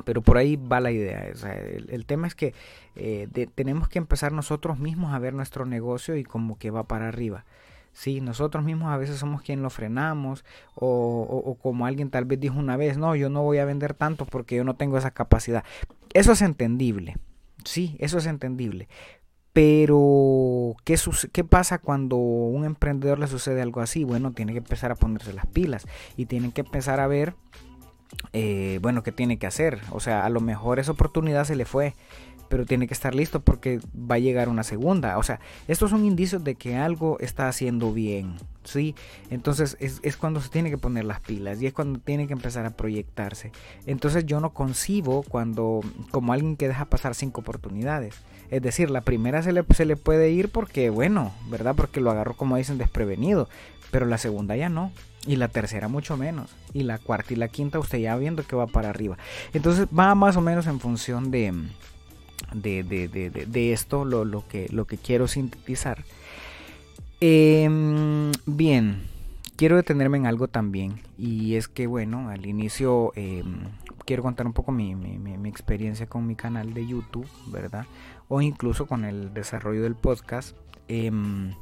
Pero 0.05 0.23
por 0.23 0.37
ahí 0.37 0.57
va 0.57 0.81
la 0.81 0.91
idea. 0.91 1.27
el, 1.27 2.07
tema 2.07 2.27
es 2.27 2.35
que 2.35 2.55
eh, 2.95 3.29
tenemos 3.55 3.89
que 3.89 3.99
empezar 3.99 4.33
nosotros 4.33 4.79
mismos 4.79 5.15
a 5.15 5.19
ver 5.19 5.35
nuestro 5.35 5.67
negocio 5.67 6.17
y 6.17 6.25
como 6.25 6.59
que 6.59 6.71
va 6.71 6.85
para 6.85 7.09
arriba. 7.09 7.45
Sí, 7.93 8.21
nosotros 8.21 8.63
mismos 8.63 8.93
a 8.93 8.99
veces 8.99 9.17
somos 9.17 9.41
quien 9.41 9.63
lo 9.63 9.71
frenamos 9.71 10.45
o, 10.75 11.23
o, 11.23 11.55
como 11.55 11.87
alguien 11.87 12.11
tal 12.11 12.27
vez 12.27 12.39
dijo 12.39 12.59
una 12.59 12.77
vez, 12.77 12.99
no, 12.99 13.17
yo 13.17 13.31
no 13.31 13.43
voy 13.43 13.57
a 13.57 13.65
vender 13.65 13.95
tanto 13.95 14.27
porque 14.27 14.55
yo 14.55 14.65
no 14.65 14.77
tengo 14.77 14.99
esa 14.99 15.13
capacidad. 15.13 15.65
Eso 16.13 16.33
es 16.33 16.43
entendible, 16.43 17.17
sí, 17.65 17.97
eso 17.99 18.19
es 18.19 18.27
entendible. 18.27 18.87
Pero, 19.57 20.77
¿qué, 20.85 20.99
¿qué 21.33 21.43
pasa 21.43 21.79
cuando 21.79 22.17
a 22.17 22.19
un 22.19 22.67
emprendedor 22.67 23.19
le 23.19 23.27
sucede 23.27 23.63
algo 23.63 23.81
así? 23.81 24.05
Bueno, 24.05 24.33
tiene 24.33 24.53
que 24.53 24.59
empezar 24.59 24.91
a 24.91 24.97
ponerse 24.97 25.33
las 25.33 25.47
pilas 25.47 25.87
y 26.19 26.27
tiene 26.27 26.53
que 26.53 26.61
empezar 26.61 27.01
a 27.01 27.07
ver, 27.07 27.35
eh, 28.39 28.81
bueno, 28.83 29.03
qué 29.03 29.13
tiene 29.13 29.39
que 29.39 29.47
hacer. 29.47 29.81
O 29.93 29.99
sea, 29.99 30.27
a 30.27 30.29
lo 30.29 30.43
mejor 30.43 30.79
esa 30.79 30.93
oportunidad 30.93 31.47
se 31.47 31.57
le 31.57 31.65
fue, 31.65 31.95
pero 32.51 32.67
tiene 32.67 32.87
que 32.87 32.93
estar 32.93 33.15
listo 33.15 33.41
porque 33.41 33.81
va 33.95 34.17
a 34.17 34.19
llegar 34.19 34.51
una 34.51 34.63
segunda. 34.63 35.17
O 35.17 35.23
sea, 35.23 35.41
estos 35.69 35.89
son 35.89 36.05
indicios 36.05 36.45
de 36.45 36.55
que 36.55 36.77
algo 36.77 37.19
está 37.21 37.49
haciendo 37.49 37.95
bien. 37.95 38.35
¿sí? 38.63 38.95
Entonces 39.31 39.79
es, 39.81 40.01
es, 40.03 40.19
cuando 40.19 40.43
se 40.43 40.51
tiene 40.51 40.69
que 40.69 40.77
poner 40.77 41.07
las 41.07 41.21
pilas 41.21 41.63
y 41.63 41.67
es 41.67 41.73
cuando 41.73 41.99
tiene 41.99 42.27
que 42.27 42.35
empezar 42.35 42.67
a 42.67 42.77
proyectarse. 42.77 43.53
Entonces 43.87 44.27
yo 44.27 44.39
no 44.41 44.51
concibo 44.53 45.23
cuando 45.23 45.81
como 46.11 46.35
alguien 46.35 46.59
que 46.59 46.69
deja 46.69 46.85
pasar 46.85 47.15
cinco 47.15 47.41
oportunidades. 47.41 48.17
Es 48.51 48.61
decir, 48.61 48.91
la 48.91 49.01
primera 49.01 49.43
se 49.43 49.53
le, 49.53 49.65
se 49.75 49.87
le 49.87 49.97
puede 49.97 50.31
ir 50.31 50.51
porque, 50.51 50.91
bueno, 50.91 51.33
¿verdad? 51.49 51.75
Porque 51.75 52.03
lo 52.03 52.11
agarró, 52.11 52.35
como 52.35 52.59
dicen, 52.59 52.77
desprevenido. 52.77 53.49
Pero 53.91 54.05
la 54.05 54.19
segunda 54.19 54.57
ya 54.57 54.69
no. 54.69 54.93
Y 55.27 55.37
la 55.37 55.49
tercera 55.49 55.89
mucho 55.89 56.17
menos. 56.17 56.51
Y 56.73 56.85
la 56.85 56.99
cuarta 56.99 57.33
y 57.33 57.37
la 57.37 57.49
quinta 57.49 57.79
usted 57.79 57.99
ya 57.99 58.17
viendo 58.17 58.47
que 58.47 58.57
va 58.57 58.67
para 58.67 58.91
arriba. 58.91 59.19
Entonces 59.53 59.87
va 59.97 60.15
más 60.15 60.37
o 60.37 60.41
menos 60.41 60.67
en 60.67 60.81
función 60.81 61.31
de, 61.31 61.53
de, 62.55 62.83
de, 62.85 63.09
de, 63.09 63.31
de 63.31 63.73
esto 63.73 64.05
lo, 64.05 64.25
lo, 64.25 64.47
que, 64.47 64.69
lo 64.71 64.87
que 64.87 64.99
quiero 64.99 65.27
sintetizar. 65.29 66.05
Em, 67.21 68.31
bien, 68.45 69.05
quiero 69.57 69.77
detenerme 69.77 70.19
en 70.19 70.27
algo 70.27 70.49
también. 70.49 71.01
Y 71.19 71.55
es 71.55 71.69
que, 71.69 71.87
bueno, 71.87 72.29
al 72.29 72.47
inicio 72.47 73.13
em, 73.17 73.69
quiero 74.05 74.23
contar 74.23 74.47
un 74.47 74.53
poco 74.53 74.73
mi, 74.73 74.95
mi, 74.95 75.19
mi, 75.19 75.49
experiencia 75.49 76.07
con 76.07 76.27
mi 76.27 76.37
canal 76.37 76.75
de 76.75 76.87
YouTube, 76.87 77.29
¿verdad? 77.49 77.87
O 78.29 78.43
incluso 78.43 78.87
con 78.87 79.05
el 79.05 79.33
desarrollo 79.33 79.83
del 79.83 79.95
podcast. 79.95 80.57
Em, 80.89 81.55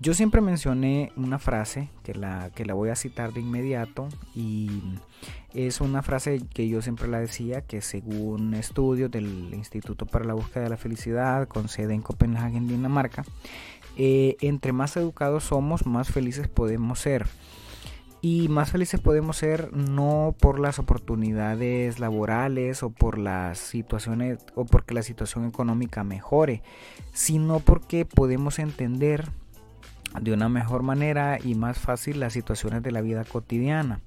yo 0.00 0.14
siempre 0.14 0.40
mencioné 0.40 1.12
una 1.16 1.38
frase 1.38 1.90
que 2.04 2.14
la, 2.14 2.50
que 2.54 2.64
la 2.64 2.74
voy 2.74 2.90
a 2.90 2.96
citar 2.96 3.32
de 3.32 3.40
inmediato 3.40 4.08
y 4.34 4.82
es 5.54 5.80
una 5.80 6.02
frase 6.02 6.42
que 6.54 6.68
yo 6.68 6.82
siempre 6.82 7.08
la 7.08 7.18
decía 7.18 7.62
que 7.62 7.80
según 7.80 8.54
estudios 8.54 9.10
del 9.10 9.52
Instituto 9.52 10.06
para 10.06 10.24
la 10.24 10.34
Búsqueda 10.34 10.64
de 10.64 10.70
la 10.70 10.76
Felicidad 10.76 11.48
con 11.48 11.68
sede 11.68 11.94
en 11.94 12.02
Copenhague, 12.02 12.60
Dinamarca, 12.60 13.24
eh, 13.96 14.36
entre 14.40 14.72
más 14.72 14.96
educados 14.96 15.44
somos, 15.44 15.84
más 15.84 16.08
felices 16.08 16.46
podemos 16.46 17.00
ser. 17.00 17.26
Y 18.20 18.48
más 18.48 18.72
felices 18.72 19.00
podemos 19.00 19.36
ser 19.36 19.72
no 19.72 20.34
por 20.40 20.58
las 20.58 20.80
oportunidades 20.80 22.00
laborales 22.00 22.82
o 22.82 22.90
por 22.90 23.16
las 23.16 23.58
situaciones 23.58 24.38
o 24.56 24.64
porque 24.64 24.94
la 24.94 25.02
situación 25.02 25.46
económica 25.46 26.02
mejore, 26.02 26.62
sino 27.12 27.60
porque 27.60 28.04
podemos 28.04 28.58
entender 28.58 29.30
de 30.20 30.32
una 30.32 30.48
mejor 30.48 30.82
manera 30.82 31.38
y 31.42 31.54
más 31.54 31.78
fácil 31.78 32.20
las 32.20 32.32
situaciones 32.32 32.82
de 32.82 32.92
la 32.92 33.00
vida 33.00 33.24
cotidiana. 33.24 34.00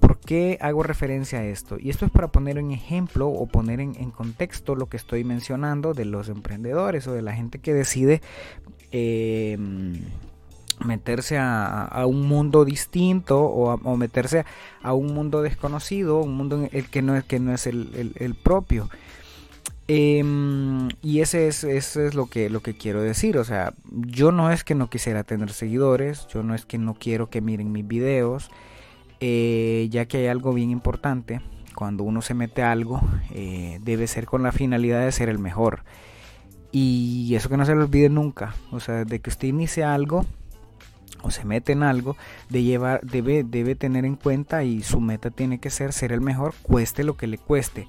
¿Por 0.00 0.18
qué 0.18 0.58
hago 0.60 0.82
referencia 0.82 1.38
a 1.38 1.44
esto? 1.44 1.76
Y 1.78 1.88
esto 1.88 2.04
es 2.04 2.10
para 2.10 2.28
poner 2.28 2.58
en 2.58 2.72
ejemplo 2.72 3.28
o 3.28 3.46
poner 3.46 3.80
en, 3.80 4.10
contexto 4.10 4.74
lo 4.74 4.86
que 4.88 4.96
estoy 4.96 5.24
mencionando 5.24 5.94
de 5.94 6.04
los 6.04 6.28
emprendedores 6.28 7.06
o 7.06 7.12
de 7.12 7.22
la 7.22 7.32
gente 7.32 7.58
que 7.58 7.72
decide 7.72 8.20
eh, 8.92 9.56
meterse 10.84 11.38
a, 11.38 12.04
un 12.06 12.26
mundo 12.26 12.64
distinto 12.64 13.40
o, 13.40 13.96
meterse 13.96 14.44
a 14.82 14.92
un 14.92 15.14
mundo 15.14 15.42
desconocido, 15.42 16.20
un 16.20 16.36
mundo 16.36 16.56
en 16.56 16.70
el 16.72 16.88
que 16.90 17.02
no 17.02 17.16
es, 17.16 17.24
que 17.24 17.40
no 17.40 17.54
es 17.54 17.66
el, 17.66 18.36
propio. 18.42 18.90
Em, 19.86 20.88
y 21.02 21.20
ese 21.20 21.46
es, 21.48 21.62
ese 21.62 22.06
es 22.06 22.14
lo, 22.14 22.26
que, 22.26 22.48
lo 22.48 22.60
que 22.60 22.76
quiero 22.76 23.02
decir. 23.02 23.36
O 23.38 23.44
sea, 23.44 23.74
yo 23.90 24.32
no 24.32 24.50
es 24.50 24.64
que 24.64 24.74
no 24.74 24.88
quisiera 24.88 25.24
tener 25.24 25.50
seguidores, 25.52 26.26
yo 26.28 26.42
no 26.42 26.54
es 26.54 26.64
que 26.64 26.78
no 26.78 26.94
quiero 26.94 27.28
que 27.28 27.40
miren 27.40 27.72
mis 27.72 27.86
videos, 27.86 28.50
eh, 29.20 29.88
ya 29.90 30.06
que 30.06 30.18
hay 30.18 30.26
algo 30.28 30.52
bien 30.54 30.70
importante. 30.70 31.40
Cuando 31.74 32.04
uno 32.04 32.22
se 32.22 32.34
mete 32.34 32.62
a 32.62 32.72
algo, 32.72 33.02
eh, 33.34 33.80
debe 33.82 34.06
ser 34.06 34.26
con 34.26 34.42
la 34.42 34.52
finalidad 34.52 35.04
de 35.04 35.12
ser 35.12 35.28
el 35.28 35.38
mejor. 35.38 35.84
Y 36.72 37.34
eso 37.34 37.48
que 37.48 37.56
no 37.56 37.66
se 37.66 37.74
lo 37.74 37.82
olvide 37.82 38.08
nunca. 38.08 38.54
O 38.70 38.80
sea, 38.80 39.04
de 39.04 39.20
que 39.20 39.30
usted 39.30 39.48
inicie 39.48 39.84
algo, 39.84 40.24
o 41.22 41.30
se 41.30 41.44
mete 41.44 41.72
en 41.72 41.82
algo, 41.82 42.16
de 42.48 42.62
llevar, 42.62 43.00
debe, 43.02 43.44
debe 43.44 43.74
tener 43.74 44.04
en 44.04 44.16
cuenta 44.16 44.64
y 44.64 44.82
su 44.82 45.00
meta 45.00 45.30
tiene 45.30 45.58
que 45.58 45.70
ser 45.70 45.92
ser 45.92 46.12
el 46.12 46.20
mejor, 46.20 46.54
cueste 46.62 47.02
lo 47.02 47.16
que 47.16 47.26
le 47.26 47.38
cueste. 47.38 47.88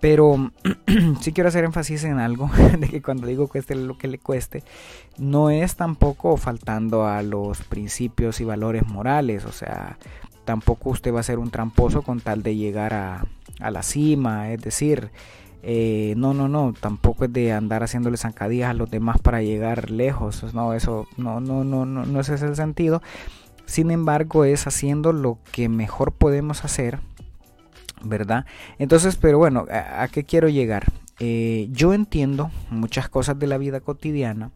Pero 0.00 0.52
sí 1.20 1.32
quiero 1.32 1.48
hacer 1.48 1.64
énfasis 1.64 2.04
en 2.04 2.18
algo, 2.18 2.50
de 2.78 2.88
que 2.88 3.02
cuando 3.02 3.26
digo 3.26 3.48
cueste 3.48 3.74
lo 3.74 3.96
que 3.96 4.08
le 4.08 4.18
cueste, 4.18 4.62
no 5.18 5.50
es 5.50 5.76
tampoco 5.76 6.36
faltando 6.36 7.06
a 7.06 7.22
los 7.22 7.62
principios 7.62 8.40
y 8.40 8.44
valores 8.44 8.86
morales, 8.86 9.44
o 9.44 9.52
sea, 9.52 9.98
tampoco 10.44 10.90
usted 10.90 11.14
va 11.14 11.20
a 11.20 11.24
ser 11.24 11.38
un 11.38 11.50
tramposo 11.50 12.02
con 12.02 12.20
tal 12.20 12.42
de 12.42 12.56
llegar 12.56 12.94
a, 12.94 13.26
a 13.60 13.70
la 13.70 13.82
cima, 13.82 14.52
es 14.52 14.60
decir, 14.60 15.10
eh, 15.68 16.14
no, 16.16 16.32
no, 16.32 16.46
no, 16.46 16.74
tampoco 16.78 17.24
es 17.24 17.32
de 17.32 17.52
andar 17.52 17.82
haciéndole 17.82 18.16
zancadillas 18.16 18.70
a 18.70 18.74
los 18.74 18.88
demás 18.88 19.18
para 19.18 19.42
llegar 19.42 19.90
lejos. 19.90 20.54
No, 20.54 20.74
eso 20.74 21.08
no, 21.16 21.40
no, 21.40 21.64
no, 21.64 21.84
no, 21.84 22.04
no 22.04 22.20
ese 22.20 22.34
es 22.34 22.42
el 22.42 22.54
sentido. 22.54 23.02
Sin 23.64 23.90
embargo, 23.90 24.44
es 24.44 24.68
haciendo 24.68 25.12
lo 25.12 25.38
que 25.50 25.68
mejor 25.68 26.12
podemos 26.12 26.64
hacer, 26.64 27.00
¿verdad? 28.02 28.46
Entonces, 28.78 29.16
pero 29.16 29.38
bueno, 29.38 29.66
¿a, 29.70 30.08
qué 30.08 30.24
quiero 30.24 30.48
llegar? 30.48 30.84
Eh, 31.18 31.68
yo 31.70 31.94
entiendo 31.94 32.50
muchas 32.70 33.08
cosas 33.08 33.38
de 33.38 33.46
la 33.46 33.58
vida 33.58 33.80
cotidiana, 33.80 34.50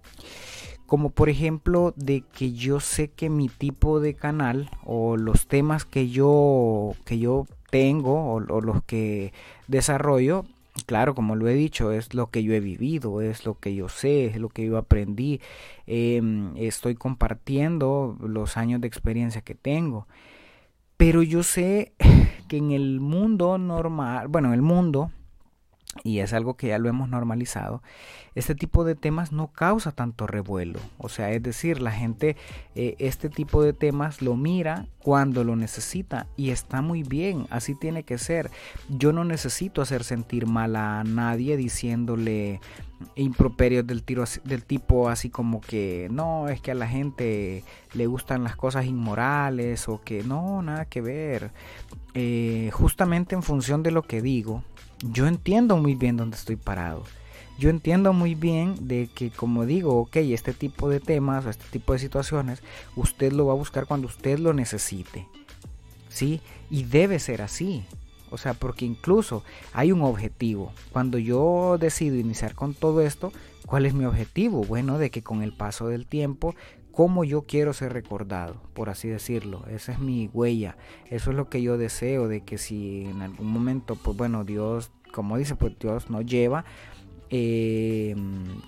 como 0.87 1.11
por 1.11 1.29
ejemplo 1.29 1.95
de 1.97 2.23
que 2.33 2.53
yo 2.53 2.81
sé 2.81 3.09
que 3.09 3.31
mi 3.31 3.49
tipo 3.49 4.01
de 4.01 4.15
canal 4.15 4.71
o 4.85 5.17
los 5.17 5.47
temas 5.47 5.85
que 5.85 6.09
yo, 6.11 6.95
que 7.05 7.19
yo 7.19 7.47
tengo 7.71 8.35
o 8.35 8.41
los 8.41 8.83
que 8.85 9.33
desarrollo 9.69 10.45
Claro, 10.87 11.15
como 11.15 11.37
lo 11.37 11.49
he 11.49 11.55
dicho, 11.55 11.93
es 11.93 12.15
lo 12.15 12.31
que 12.31 12.43
yo 12.43 12.55
he 12.55 12.61
vivido, 12.61 13.21
es 13.21 13.45
lo 13.45 13.59
que 13.59 13.75
yo 13.75 13.89
sé, 13.89 14.27
es 14.27 14.37
lo 14.37 14.49
que 14.49 14.67
yo 14.67 14.77
aprendí. 14.79 15.41
Em, 15.87 16.57
estoy 16.57 16.95
compartiendo 16.95 18.17
los 18.21 18.57
años 18.57 18.81
de 18.81 18.89
experiencia 18.89 19.41
que 19.43 19.55
tengo. 19.55 20.07
Pero 20.97 21.23
yo 21.23 21.43
sé 21.43 21.93
que 22.51 22.57
en 22.57 22.73
el 22.73 22.99
mundo 22.99 23.59
normal, 23.59 24.27
bueno, 24.27 24.49
en 24.49 24.55
el 24.55 24.63
mundo 24.63 25.13
y 26.05 26.19
es 26.21 26.33
algo 26.33 26.55
que 26.55 26.69
ya 26.69 26.79
lo 26.79 26.89
hemos 26.89 27.09
normalizado, 27.09 27.83
este 28.35 28.55
tipo 28.55 28.85
de 28.85 28.95
temas 28.95 29.33
no 29.33 29.49
causa 29.49 29.93
tanto 29.93 30.27
revuelo. 30.27 30.79
O 30.99 31.09
sea, 31.09 31.31
es 31.33 31.43
decir, 31.43 31.81
la 31.81 31.91
gente 31.91 32.37
eh, 32.75 32.95
este 32.99 33.29
tipo 33.29 33.63
de 33.63 33.73
temas 33.73 34.23
lo 34.23 34.37
mira 34.37 34.87
cuando 35.01 35.43
lo 35.43 35.57
necesita 35.57 36.27
y 36.37 36.51
está 36.51 36.81
muy 36.81 37.03
bien, 37.03 37.47
así 37.51 37.75
tiene 37.75 38.05
que 38.05 38.19
ser. 38.19 38.51
Yo 38.89 39.13
no 39.13 39.25
necesito 39.25 39.83
hacer 39.83 40.05
sentir 40.05 40.47
mal 40.47 40.77
a 40.77 41.03
nadie 41.05 41.57
diciéndole 41.57 42.61
improperios 43.15 43.87
del, 43.87 44.03
tiro, 44.03 44.25
del 44.45 44.65
tipo 44.65 45.09
así 45.09 45.31
como 45.31 45.61
que 45.61 46.09
no, 46.11 46.49
es 46.49 46.61
que 46.61 46.71
a 46.71 46.75
la 46.75 46.87
gente 46.87 47.65
le 47.95 48.07
gustan 48.07 48.45
las 48.45 48.57
cosas 48.57 48.85
inmorales 48.85 49.89
o 49.89 50.03
que 50.03 50.23
no, 50.23 50.63
nada 50.63 50.85
que 50.85 51.01
ver. 51.01 51.51
Eh, 52.15 52.71
justamente 52.73 53.35
en 53.35 53.43
función 53.43 53.83
de 53.83 53.91
lo 53.91 54.03
que 54.03 54.23
digo, 54.23 54.65
yo 55.03 55.27
entiendo 55.27 55.77
muy 55.77 55.95
bien 55.95 56.17
dónde 56.17 56.37
estoy 56.37 56.57
parado. 56.57 57.05
Yo 57.59 57.69
entiendo 57.69 58.13
muy 58.13 58.35
bien 58.35 58.89
de 58.89 59.09
que, 59.15 59.31
como 59.31 59.67
digo, 59.67 59.95
ok, 60.01 60.17
este 60.17 60.55
tipo 60.55 60.89
de 60.89 60.99
temas 60.99 61.45
o 61.45 61.51
este 61.51 61.67
tipo 61.71 61.93
de 61.93 61.99
situaciones, 61.99 62.63
usted 62.97 63.33
lo 63.33 63.47
va 63.47 63.53
a 63.53 63.57
buscar 63.57 63.87
cuando 63.87 64.07
usted 64.07 64.39
lo 64.39 64.55
necesite. 64.55 65.27
¿Sí? 66.09 66.41
Y 66.71 66.85
debe 66.85 67.19
ser 67.19 67.43
así. 67.43 67.85
O 68.31 68.39
sea, 68.39 68.55
porque 68.55 68.85
incluso 68.85 69.45
hay 69.73 69.93
un 69.93 70.03
objetivo. 70.03 70.73
Cuando 70.91 71.19
yo 71.19 71.77
decido 71.79 72.17
iniciar 72.17 72.55
con 72.55 72.75
todo 72.75 73.03
esto, 73.03 73.33
¿cuál 73.67 73.87
es 73.87 73.93
mi 73.93 74.05
objetivo? 74.05 74.65
Bueno, 74.65 74.99
de 74.99 75.11
que 75.11 75.23
con 75.23 75.43
el 75.43 75.53
paso 75.53 75.89
del 75.89 76.07
tiempo, 76.07 76.55
cómo 76.93 77.25
yo 77.25 77.43
quiero 77.43 77.73
ser 77.73 77.93
recordado, 77.93 78.61
por 78.75 78.89
así 78.91 79.09
decirlo. 79.09 79.65
Esa 79.69 79.93
es 79.93 79.99
mi 79.99 80.29
huella. 80.33 80.77
Eso 81.09 81.31
es 81.31 81.37
lo 81.37 81.49
que 81.49 81.63
yo 81.63 81.79
deseo, 81.79 82.29
de 82.29 82.43
que 82.43 82.59
si 82.59 83.05
en 83.05 83.23
algún 83.23 83.49
momento, 83.49 83.97
pues 83.97 84.17
bueno, 84.17 84.45
Dios, 84.45 84.91
como 85.13 85.37
dice, 85.37 85.57
pues 85.57 85.79
Dios 85.79 86.11
nos 86.11 86.27
lleva, 86.27 86.65
eh, 87.33 88.17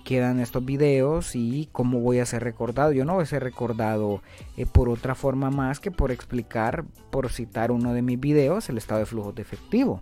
quedan 0.05 0.39
estos 0.39 0.63
videos 0.63 1.35
y 1.35 1.67
cómo 1.71 1.99
voy 1.99 2.19
a 2.19 2.25
ser 2.25 2.43
recordado. 2.43 2.91
Yo 2.93 3.05
no 3.05 3.15
voy 3.15 3.23
a 3.23 3.27
ser 3.27 3.43
recordado 3.43 4.21
eh, 4.55 4.65
por 4.65 4.89
otra 4.89 5.15
forma 5.15 5.51
más 5.51 5.79
que 5.79 5.91
por 5.91 6.11
explicar, 6.11 6.85
por 7.11 7.29
citar 7.29 7.71
uno 7.71 7.93
de 7.93 8.01
mis 8.01 8.19
videos, 8.19 8.69
el 8.69 8.77
estado 8.77 9.01
de 9.01 9.05
flujo 9.05 9.33
de 9.33 9.41
efectivo. 9.41 10.01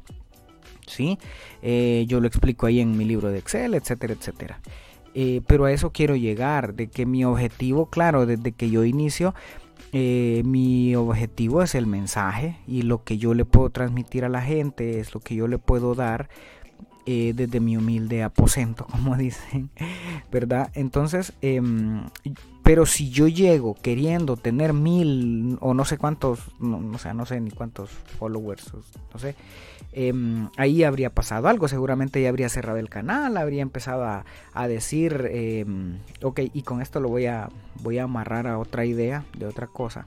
¿sí? 0.85 1.17
Eh, 1.61 2.05
yo 2.07 2.19
lo 2.19 2.27
explico 2.27 2.65
ahí 2.67 2.79
en 2.79 2.97
mi 2.97 3.05
libro 3.05 3.31
de 3.31 3.39
Excel, 3.39 3.73
etcétera, 3.73 4.13
etcétera. 4.13 4.61
Eh, 5.13 5.41
pero 5.47 5.65
a 5.65 5.71
eso 5.71 5.91
quiero 5.91 6.15
llegar, 6.15 6.73
de 6.73 6.87
que 6.87 7.05
mi 7.05 7.25
objetivo, 7.25 7.87
claro, 7.87 8.25
desde 8.25 8.53
que 8.53 8.69
yo 8.69 8.85
inicio, 8.85 9.33
eh, 9.93 10.41
mi 10.45 10.95
objetivo 10.95 11.61
es 11.61 11.75
el 11.75 11.85
mensaje 11.85 12.57
y 12.65 12.83
lo 12.83 13.03
que 13.03 13.17
yo 13.17 13.33
le 13.33 13.43
puedo 13.43 13.69
transmitir 13.69 14.23
a 14.23 14.29
la 14.29 14.41
gente 14.41 14.99
es 14.99 15.13
lo 15.13 15.19
que 15.19 15.35
yo 15.35 15.47
le 15.47 15.57
puedo 15.57 15.95
dar 15.95 16.29
desde 17.05 17.59
mi 17.59 17.77
humilde 17.77 18.23
aposento, 18.23 18.85
como 18.91 19.17
dicen, 19.17 19.69
¿verdad? 20.31 20.71
Entonces, 20.73 21.33
em, 21.41 22.03
pero 22.63 22.85
si 22.85 23.09
yo 23.09 23.27
llego 23.27 23.75
queriendo 23.75 24.37
tener 24.37 24.73
mil 24.73 25.57
o 25.61 25.73
no 25.73 25.83
sé 25.83 25.97
cuántos, 25.97 26.39
no, 26.59 26.79
no 26.79 27.25
sé 27.25 27.41
ni 27.41 27.51
cuántos 27.51 27.89
followers, 27.89 28.71
no 29.13 29.19
sé, 29.19 29.35
em, 29.93 30.49
ahí 30.57 30.83
habría 30.83 31.09
pasado 31.09 31.47
algo. 31.47 31.67
Seguramente 31.67 32.21
ya 32.21 32.29
habría 32.29 32.49
cerrado 32.49 32.77
el 32.77 32.89
canal, 32.89 33.35
habría 33.37 33.61
empezado 33.61 34.05
a, 34.05 34.67
decir, 34.67 35.27
em, 35.31 35.97
ok, 36.21 36.41
y 36.53 36.61
con 36.61 36.81
esto 36.81 36.99
lo 36.99 37.09
voy 37.09 37.25
a, 37.25 37.49
voy 37.81 37.97
a 37.97 38.03
amarrar 38.03 38.47
a 38.47 38.59
otra 38.59 38.85
idea 38.85 39.25
de 39.37 39.47
otra 39.47 39.67
cosa. 39.67 40.05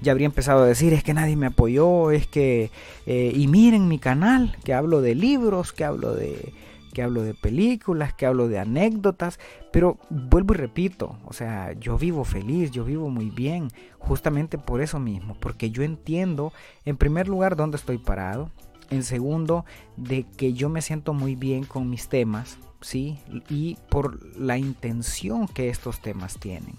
Ya 0.00 0.12
habría 0.12 0.26
empezado 0.26 0.62
a 0.62 0.66
decir, 0.66 0.92
es 0.92 1.02
que 1.02 1.14
nadie 1.14 1.36
me 1.36 1.46
apoyó, 1.46 2.10
es 2.10 2.26
que, 2.26 2.70
eh, 3.06 3.32
y 3.34 3.46
miren 3.48 3.88
mi 3.88 3.98
canal, 3.98 4.56
que 4.64 4.74
hablo 4.74 5.00
de 5.00 5.14
libros, 5.14 5.72
que 5.72 5.84
hablo 5.84 6.14
de 6.14 6.52
que 6.94 7.02
hablo 7.02 7.22
de 7.22 7.34
películas, 7.34 8.14
que 8.14 8.24
hablo 8.24 8.48
de 8.48 8.58
anécdotas, 8.58 9.38
pero 9.72 9.98
vuelvo 10.08 10.54
y 10.54 10.56
repito, 10.56 11.18
o 11.26 11.32
sea, 11.32 11.72
yo 11.72 11.98
vivo 11.98 12.24
feliz, 12.24 12.70
yo 12.70 12.84
vivo 12.84 13.10
muy 13.10 13.30
bien, 13.30 13.68
justamente 13.98 14.56
por 14.56 14.80
eso 14.80 15.00
mismo, 15.00 15.36
porque 15.40 15.70
yo 15.70 15.82
entiendo, 15.82 16.52
en 16.84 16.96
primer 16.96 17.28
lugar, 17.28 17.56
dónde 17.56 17.76
estoy 17.76 17.98
parado, 17.98 18.50
en 18.90 19.02
segundo, 19.02 19.64
de 19.96 20.24
que 20.36 20.52
yo 20.52 20.68
me 20.68 20.82
siento 20.82 21.12
muy 21.12 21.34
bien 21.34 21.64
con 21.64 21.90
mis 21.90 22.08
temas, 22.08 22.58
¿sí? 22.80 23.18
Y 23.48 23.76
por 23.90 24.38
la 24.38 24.56
intención 24.56 25.48
que 25.48 25.68
estos 25.68 26.00
temas 26.00 26.38
tienen. 26.38 26.76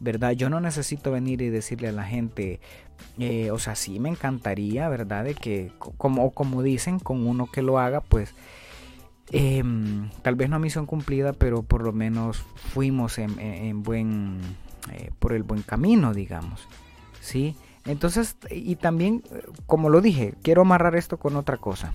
¿Verdad? 0.00 0.32
Yo 0.32 0.50
no 0.50 0.60
necesito 0.60 1.12
venir 1.12 1.40
y 1.42 1.50
decirle 1.50 1.88
a 1.88 1.92
la 1.92 2.04
gente, 2.04 2.60
eh, 3.18 3.50
o 3.52 3.58
sea, 3.58 3.76
sí 3.76 4.00
me 4.00 4.08
encantaría, 4.08 4.88
¿verdad? 4.88 5.24
De 5.24 5.34
que, 5.34 5.72
como, 5.78 6.32
como 6.32 6.62
dicen, 6.62 6.98
con 6.98 7.26
uno 7.26 7.46
que 7.50 7.62
lo 7.62 7.78
haga, 7.78 8.00
pues 8.00 8.34
Em, 9.32 10.10
tal 10.22 10.34
vez 10.34 10.50
no 10.50 10.58
misión 10.58 10.86
cumplida, 10.86 11.32
pero 11.32 11.62
por 11.62 11.84
lo 11.84 11.92
menos 11.92 12.38
fuimos 12.72 13.18
en, 13.18 13.82
buen, 13.82 14.40
eh, 14.92 15.10
por 15.18 15.32
el 15.32 15.44
buen 15.44 15.62
camino, 15.62 16.12
digamos. 16.12 16.66
¿sí? 17.20 17.54
Entonces, 17.86 18.36
y 18.50 18.76
también, 18.76 19.22
como 19.66 19.88
lo 19.88 20.00
dije, 20.00 20.34
quiero 20.42 20.62
amarrar 20.62 20.96
esto 20.96 21.16
con 21.18 21.36
otra 21.36 21.58
cosa. 21.58 21.94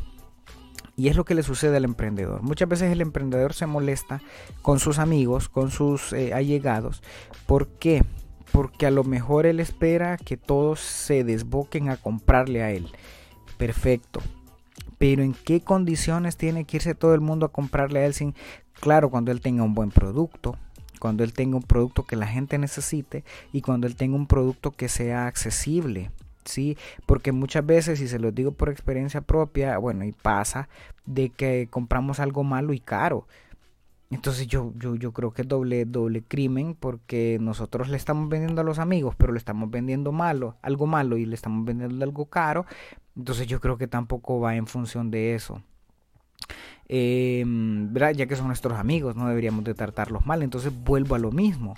Y 0.95 1.09
es 1.09 1.15
lo 1.15 1.25
que 1.25 1.35
le 1.35 1.43
sucede 1.43 1.77
al 1.77 1.85
emprendedor. 1.85 2.41
Muchas 2.41 2.69
veces 2.69 2.91
el 2.91 3.01
emprendedor 3.01 3.53
se 3.53 3.65
molesta 3.65 4.21
con 4.61 4.79
sus 4.79 4.97
amigos, 4.97 5.49
con 5.49 5.71
sus 5.71 6.13
eh, 6.13 6.33
allegados. 6.33 7.03
¿Por 7.45 7.67
qué? 7.67 8.03
Porque 8.51 8.85
a 8.85 8.91
lo 8.91 9.03
mejor 9.03 9.45
él 9.45 9.59
espera 9.59 10.17
que 10.17 10.37
todos 10.37 10.79
se 10.79 11.23
desboquen 11.23 11.89
a 11.89 11.97
comprarle 11.97 12.63
a 12.63 12.71
él. 12.71 12.89
Perfecto 13.57 14.21
pero 14.97 15.23
en 15.23 15.33
qué 15.33 15.61
condiciones 15.61 16.37
tiene 16.37 16.65
que 16.65 16.77
irse 16.77 16.95
todo 16.95 17.13
el 17.13 17.21
mundo 17.21 17.45
a 17.45 17.51
comprarle 17.51 17.99
a 17.99 18.05
él 18.05 18.13
sin, 18.13 18.33
claro, 18.79 19.09
cuando 19.09 19.31
él 19.31 19.41
tenga 19.41 19.63
un 19.63 19.74
buen 19.74 19.91
producto, 19.91 20.57
cuando 21.00 21.24
él 21.24 21.33
tenga 21.33 21.57
un 21.57 21.63
producto 21.63 22.05
que 22.05 22.15
la 22.15 22.27
gente 22.27 22.57
necesite 22.57 23.24
y 23.51 23.61
cuando 23.61 23.87
él 23.87 23.96
tenga 23.96 24.15
un 24.15 24.27
producto 24.27 24.72
que 24.72 24.89
sea 24.89 25.27
accesible. 25.27 26.11
Sí, 26.46 26.77
porque 27.05 27.31
muchas 27.31 27.66
veces, 27.66 28.00
y 28.01 28.08
se 28.08 28.20
los 28.20 28.34
digo 28.34 28.51
por 28.51 28.70
experiencia 28.70 29.22
propia, 29.22 29.77
bueno, 29.77 30.05
y 30.05 30.12
pasa 30.12 30.70
de 31.05 31.29
que 31.29 31.68
compramos 31.70 32.20
algo 32.20 32.44
malo 32.44 32.74
y 32.74 32.79
caro. 32.79 33.27
Entonces 34.12 34.48
yo, 34.48 34.72
yo, 34.77 34.96
yo 34.96 35.12
creo 35.12 35.31
que 35.34 35.42
es 35.42 35.48
doble, 35.48 35.86
doble 35.86 36.22
crimen 36.22 36.75
porque 36.79 37.38
nosotros 37.42 37.90
le 37.90 37.98
estamos 37.98 38.29
vendiendo 38.29 38.62
a 38.62 38.64
los 38.64 38.79
amigos, 38.79 39.16
pero 39.18 39.34
le 39.34 39.40
estamos 39.40 39.70
vendiendo 39.72 40.12
malo, 40.12 40.55
algo 40.62 40.86
malo 40.86 41.18
y 41.18 41.25
le 41.25 41.36
estamos 41.36 41.66
vendiendo 41.66 42.05
algo 42.05 42.25
caro. 42.25 42.66
Entonces 43.18 43.48
yo 43.48 43.60
creo 43.60 43.77
que 43.77 43.88
tampoco 43.88 44.40
va 44.40 44.55
en 44.55 44.68
función 44.68 45.10
de 45.10 45.36
eso. 45.36 45.62
Em, 46.88 47.92
ya 47.94 48.27
que 48.27 48.36
son 48.36 48.48
nuestros 48.48 48.77
amigos, 48.77 49.16
no 49.16 49.27
deberíamos 49.27 49.64
de 49.64 49.74
tratarlos 49.74 50.25
mal. 50.25 50.44
Entonces 50.44 50.72
vuelvo 50.84 51.16
a 51.16 51.20
lo 51.20 51.31
mismo. 51.31 51.75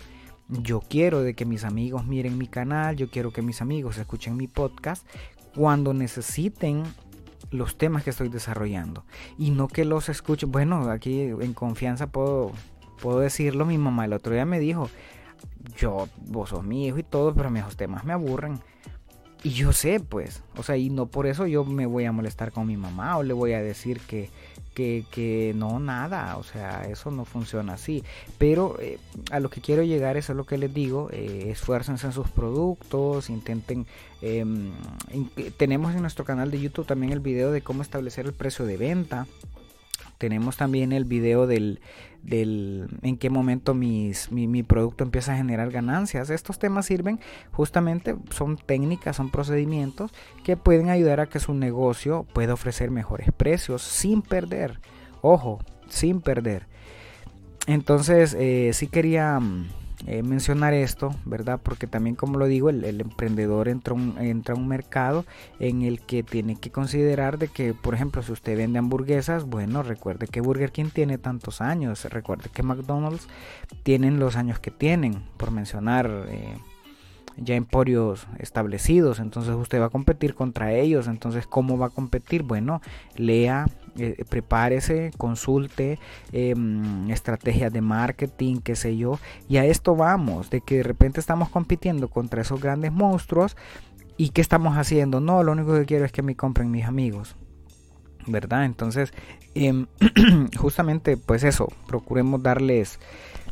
Yo 0.50 0.80
quiero 0.80 1.22
de 1.22 1.34
que 1.34 1.46
mis 1.46 1.66
amigos 1.66 2.06
miren 2.06 2.38
mi 2.38 2.48
canal, 2.48 2.96
yo 2.96 3.10
quiero 3.10 3.32
que 3.32 3.42
mis 3.42 3.62
amigos 3.62 3.98
escuchen 3.98 4.38
mi 4.38 4.48
podcast 4.48 5.06
cuando 5.54 5.94
necesiten 5.94 6.84
los 7.52 7.78
temas 7.78 8.04
que 8.04 8.12
estoy 8.12 8.30
desarrollando 8.30 9.04
y 9.38 9.52
no 9.52 9.68
que 9.68 9.84
los 9.84 10.08
escuchen. 10.08 10.52
Bueno, 10.52 10.90
aquí 10.90 11.22
en 11.22 11.54
confianza 11.54 12.08
puedo, 12.08 12.52
puedo 13.02 13.20
decirlo. 13.20 13.66
Mi 13.66 13.78
mamá 13.78 14.06
el 14.06 14.14
otro 14.14 14.34
día 14.34 14.46
me 14.46 14.60
dijo, 14.60 14.90
yo, 15.78 16.08
vos 16.28 16.50
sos 16.50 16.64
mi 16.64 16.88
hijo 16.88 16.98
y 16.98 17.04
todo, 17.04 17.34
pero 17.34 17.50
mis 17.50 17.66
temas 17.76 18.06
me 18.06 18.14
aburren. 18.14 18.60
Y 19.44 19.52
yo 19.52 19.72
sé, 19.72 20.00
pues, 20.00 20.42
o 20.56 20.64
sea, 20.64 20.78
y 20.78 20.90
no 20.90 21.06
por 21.06 21.28
eso 21.28 21.46
yo 21.46 21.64
me 21.64 21.86
voy 21.86 22.06
a 22.06 22.12
molestar 22.12 22.52
con 22.52 22.66
mi 22.66 22.76
mamá 22.76 23.18
o 23.18 23.24
le 23.24 23.34
voy 23.34 23.54
a 23.54 23.62
decir 23.62 24.00
que, 24.02 24.30
que, 24.74 25.54
no, 25.56 25.80
nada, 25.80 26.38
o 26.38 26.44
sea, 26.44 26.84
eso 26.84 27.12
no 27.12 27.26
funciona 27.26 27.74
así. 27.74 28.04
Pero 28.38 28.78
eh, 28.80 29.00
a 29.32 29.40
lo 29.40 29.50
que 29.50 29.62
quiero 29.62 29.84
llegar, 29.84 30.18
eso 30.18 30.34
es 30.34 30.38
lo 30.38 30.46
que 30.46 30.58
les 30.58 30.74
digo, 30.74 31.10
eh, 31.12 31.50
esfuércense 31.52 32.08
en 32.08 32.14
sus 32.14 32.30
productos, 32.30 33.30
intenten... 33.30 33.86
Em, 34.22 34.72
tenemos 35.58 35.94
en 35.96 36.02
nuestro 36.02 36.26
canal 36.26 36.52
de 36.52 36.60
YouTube 36.60 36.88
también 36.88 37.12
el 37.12 37.20
video 37.20 37.52
de 37.52 37.62
cómo 37.62 37.82
establecer 37.82 38.26
el 38.26 38.34
precio 38.34 38.66
de 38.66 38.78
venta. 38.78 39.28
Tenemos 40.18 40.58
también 40.58 40.92
el 40.92 41.06
video 41.06 41.46
del, 41.46 41.80
del 42.24 42.88
en 43.02 43.18
qué 43.18 43.30
momento 43.30 43.74
mi, 43.74 44.12
mi, 44.32 44.64
producto 44.64 45.04
empieza 45.04 45.34
a 45.34 45.38
generar 45.38 45.72
ganancias. 45.72 46.30
Estos 46.30 46.60
temas 46.60 46.86
sirven 46.86 47.20
justamente, 47.52 48.16
son 48.32 48.58
técnicas, 48.58 49.16
son 49.16 49.30
procedimientos 49.30 50.12
que 50.44 50.58
pueden 50.58 50.90
ayudar 50.90 51.20
a 51.20 51.28
que 51.28 51.40
su 51.40 51.54
negocio 51.54 52.26
pueda 52.34 52.54
ofrecer 52.54 52.92
mejores 52.92 53.30
precios 53.36 53.82
sin 53.82 54.22
perder. 54.22 54.80
Ojo, 55.22 55.60
sin 55.88 56.22
perder. 56.22 56.68
Entonces, 57.68 58.36
eh, 58.40 58.72
sí 58.74 58.88
quería 58.88 59.40
mm, 59.40 59.68
eh, 60.06 60.22
mencionar 60.22 60.74
esto, 60.74 61.16
¿verdad? 61.26 61.60
Porque 61.62 61.88
también, 61.88 62.16
como 62.16 62.38
lo 62.38 62.46
digo, 62.46 62.70
el, 62.70 63.02
emprendedor 63.02 63.68
entra, 63.68 63.96
entra 64.20 64.54
a 64.54 64.58
un 64.58 64.68
mercado 64.68 65.26
en 65.60 65.82
el 65.82 66.02
que 66.02 66.22
tiene 66.22 66.56
que 66.56 66.70
considerar 66.70 67.40
de 67.40 67.48
que, 67.48 67.74
por 67.74 67.96
ejemplo, 67.96 68.22
si 68.22 68.32
usted 68.32 68.56
vende 68.56 68.78
hamburguesas, 68.78 69.46
bueno, 69.46 69.82
recuerde 69.82 70.28
que 70.28 70.40
Burger 70.40 70.72
King 70.72 70.90
tiene 70.94 71.18
tantos 71.18 71.62
años, 71.62 72.06
recuerde 72.06 72.50
que 72.54 72.62
McDonald's 72.62 73.28
tienen 73.84 74.20
los 74.20 74.36
años 74.36 74.60
que 74.60 74.72
tienen, 74.72 75.24
por 75.38 75.52
mencionar... 75.52 76.26
Eh, 76.30 76.58
ya 77.40 77.56
emporios 77.56 78.28
establecidos, 78.40 79.20
entonces 79.20 79.54
usted 79.54 79.80
va 79.80 79.86
a 79.86 79.90
competir 79.90 80.34
contra 80.34 80.74
ellos, 80.74 81.08
entonces 81.08 81.46
¿cómo 81.46 81.78
va 81.78 81.88
a 81.88 81.90
competir? 81.92 82.42
Bueno, 82.42 82.82
lea 83.16 83.68
eh, 83.98 84.24
prepárese, 84.30 85.12
consulte 85.18 86.00
em, 86.32 87.10
estrategias 87.10 87.74
de 87.74 87.82
marketing, 87.82 88.58
qué 88.58 88.76
sé 88.76 88.96
yo. 88.96 89.20
Y 89.50 89.58
a 89.58 89.66
esto 89.66 89.96
vamos, 89.96 90.50
de 90.50 90.62
que 90.62 90.78
de 90.78 90.84
repente 90.84 91.20
estamos 91.20 91.50
compitiendo 91.50 92.08
contra 92.08 92.42
esos 92.42 92.62
grandes 92.62 92.92
monstruos. 92.92 93.58
¿Y 94.18 94.30
qué 94.30 94.42
estamos 94.42 94.78
haciendo? 94.78 95.20
No, 95.20 95.44
lo 95.44 95.52
único 95.52 95.74
que 95.74 95.86
quiero 95.86 96.06
es 96.06 96.12
que 96.12 96.22
me 96.22 96.36
compren 96.36 96.72
mis 96.72 96.86
amigos. 96.86 97.36
¿Verdad? 98.26 98.66
Entonces, 98.66 99.14
em, 99.56 99.88
justamente, 100.58 101.18
pues 101.18 101.44
eso, 101.44 101.68
procuremos 101.88 102.44
darles 102.44 103.00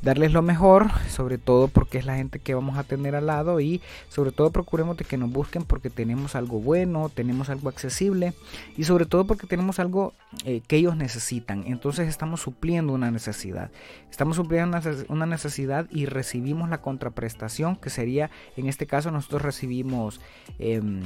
darles 0.05 0.31
lo 0.33 0.43
mejor, 0.43 0.91
sobre 1.09 1.39
todo 1.39 1.67
porque 1.67 1.97
es 1.97 2.05
la 2.05 2.15
gente 2.15 2.37
que 2.37 2.53
vamos 2.53 2.77
a 2.77 2.83
tener 2.83 3.15
al 3.15 3.25
lado 3.25 3.59
y 3.59 3.81
sobre 4.07 4.31
todo 4.31 4.51
procuremos 4.51 4.97
de 4.97 5.03
que 5.03 5.17
nos 5.17 5.31
busquen 5.31 5.63
porque 5.63 5.89
tenemos 5.89 6.35
algo 6.35 6.59
bueno, 6.59 7.09
tenemos 7.09 7.49
algo 7.49 7.69
accesible 7.69 8.35
y 8.77 8.83
sobre 8.83 9.07
todo 9.07 9.25
porque 9.25 9.47
tenemos 9.47 9.79
algo 9.79 10.13
eh, 10.45 10.61
que 10.67 10.77
ellos 10.77 10.95
necesitan. 10.95 11.63
Entonces 11.65 12.07
estamos 12.07 12.41
supliendo 12.41 12.93
una 12.93 13.09
necesidad. 13.09 13.71
Estamos 14.11 14.35
supliendo 14.35 14.79
una 15.09 15.25
necesidad 15.25 15.87
y 15.89 16.05
recibimos 16.05 16.69
la 16.69 16.81
contraprestación 16.81 17.75
que 17.75 17.89
sería, 17.89 18.29
en 18.57 18.67
este 18.67 18.85
caso 18.85 19.09
nosotros 19.09 19.41
recibimos 19.41 20.21
em, 20.59 21.01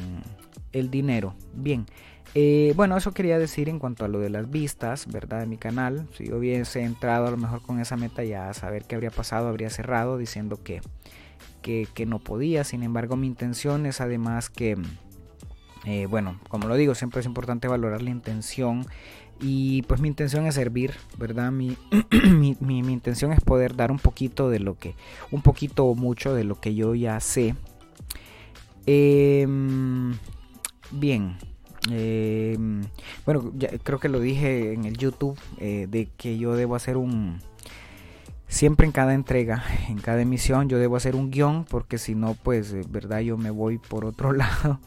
el 0.73 0.91
dinero. 0.91 1.35
Bien. 1.53 1.85
Eh, 2.35 2.73
bueno, 2.75 2.95
eso 2.95 3.11
quería 3.11 3.39
decir 3.39 3.69
en 3.69 3.79
cuanto 3.79 4.05
a 4.05 4.07
lo 4.07 4.19
de 4.19 4.29
las 4.29 4.49
vistas, 4.49 5.07
¿verdad? 5.07 5.39
De 5.41 5.45
mi 5.47 5.57
canal. 5.57 6.07
Si 6.13 6.27
yo 6.27 6.37
hubiese 6.37 6.83
entrado 6.83 7.27
a 7.27 7.31
lo 7.31 7.37
mejor 7.37 7.61
con 7.61 7.79
esa 7.79 7.97
meta 7.97 8.23
ya 8.23 8.49
a 8.49 8.53
saber 8.53 8.85
qué 8.85 8.95
habría 8.95 9.11
pasado, 9.11 9.47
habría 9.47 9.69
cerrado 9.69 10.17
diciendo 10.17 10.59
que, 10.63 10.81
que, 11.61 12.05
no 12.05 12.19
podía. 12.19 12.63
Sin 12.63 12.83
embargo, 12.83 13.15
mi 13.15 13.27
intención 13.27 13.85
es 13.85 13.99
además 13.99 14.49
que, 14.49 14.77
eh, 15.85 16.05
bueno, 16.05 16.39
como 16.49 16.67
lo 16.67 16.75
digo, 16.75 16.93
siempre 16.95 17.21
es 17.21 17.25
importante 17.25 17.67
valorar 17.67 18.01
la 18.01 18.11
intención. 18.11 18.85
Y 19.41 19.83
pues 19.83 20.01
mi 20.01 20.09
intención 20.09 20.45
es 20.45 20.55
servir, 20.55 20.93
¿verdad? 21.17 21.51
Mi, 21.51 21.77
mi, 22.29 22.57
mi, 22.59 22.93
intención 22.93 23.31
es 23.31 23.39
poder 23.39 23.75
dar 23.75 23.91
un 23.91 23.99
poquito 23.99 24.49
de 24.49 24.59
lo 24.59 24.77
que, 24.77 24.95
un 25.31 25.41
poquito 25.41 25.85
o 25.85 25.95
mucho 25.95 26.33
de 26.33 26.43
lo 26.43 26.59
que 26.59 26.75
yo 26.75 26.93
ya 26.93 27.19
sé. 27.21 27.55
Em, 28.85 30.13
bien, 30.91 31.37
eh, 31.91 32.58
bueno, 33.25 33.52
ya, 33.56 33.69
creo 33.84 33.99
que 33.99 34.10
lo 34.10 34.19
dije 34.19 34.73
en 34.73 34.86
el 34.86 34.97
YouTube, 34.97 35.39
eh, 35.58 35.88
de 35.89 36.08
que 36.17 36.38
yo 36.38 36.56
debo 36.56 36.75
hacer 36.75 36.97
un, 36.97 37.39
siempre 38.47 38.86
en 38.86 38.91
cada 38.91 39.13
entrega, 39.13 39.63
en 39.88 39.99
cada 39.99 40.21
emisión, 40.21 40.69
yo 40.69 40.80
debo 40.80 40.95
hacer 40.95 41.15
un 41.15 41.32
guion, 41.32 41.65
porque 41.65 41.97
si 41.97 42.15
no, 42.15 42.36
pues, 42.36 42.89
verdad, 42.91 43.19
yo 43.19 43.38
me 43.38 43.52
voy 43.52 43.78
por 43.78 44.06
otro 44.06 44.32
lado. 44.34 44.80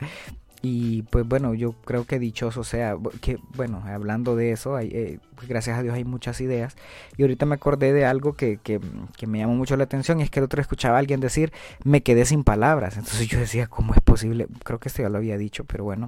Y 0.64 1.03
pues 1.03 1.27
bueno, 1.27 1.55
yo 1.55 1.72
creo 1.72 2.05
que 2.05 2.20
dichoso 2.20 2.62
sea, 2.62 2.96
que 3.20 3.38
bueno, 3.57 3.83
hablando 3.85 4.37
de 4.37 4.53
eso, 4.53 4.79
eh, 4.79 5.18
gracias 5.48 5.77
a 5.77 5.83
Dios 5.83 5.96
hay 5.96 6.05
muchas 6.05 6.40
ideas. 6.40 6.77
Y 7.16 7.22
ahorita 7.22 7.46
me 7.46 7.57
acordé 7.57 7.92
de 7.92 8.07
algo 8.07 8.35
que, 8.35 8.59
que, 8.62 8.81
que, 9.16 9.27
me 9.27 9.40
llamó 9.40 9.57
mucho 9.57 9.77
la 9.77 9.83
atención, 9.85 10.20
y 10.20 10.22
es 10.22 10.31
que 10.31 10.38
el 10.38 10.44
otro 10.44 10.61
escuchaba 10.61 10.96
a 10.96 10.98
alguien 11.01 11.18
decir, 11.18 11.53
me 11.83 12.05
quedé 12.05 12.25
sin 12.25 12.44
palabras. 12.44 12.96
Entonces 12.96 13.27
yo 13.27 13.40
decía, 13.40 13.66
¿cómo 13.66 13.92
es 13.92 14.01
posible? 14.01 14.46
Creo 14.62 14.79
que 14.79 14.88
esto 14.88 15.03
ya 15.03 15.09
lo 15.09 15.18
había 15.18 15.37
dicho, 15.37 15.64
pero 15.64 15.83
bueno, 15.83 16.07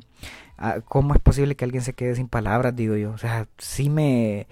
ah, 0.57 0.77
¿cómo 0.85 1.15
es 1.15 1.21
posible 1.21 1.57
que 1.57 1.65
alguien 1.65 1.83
se 1.83 1.95
quede 1.95 2.15
sin 2.15 2.29
palabras? 2.29 2.77
Digo 2.77 2.95
yo, 2.95 3.11
o 3.11 3.19
sea, 3.19 3.49
sí 3.59 3.91
me, 3.91 4.47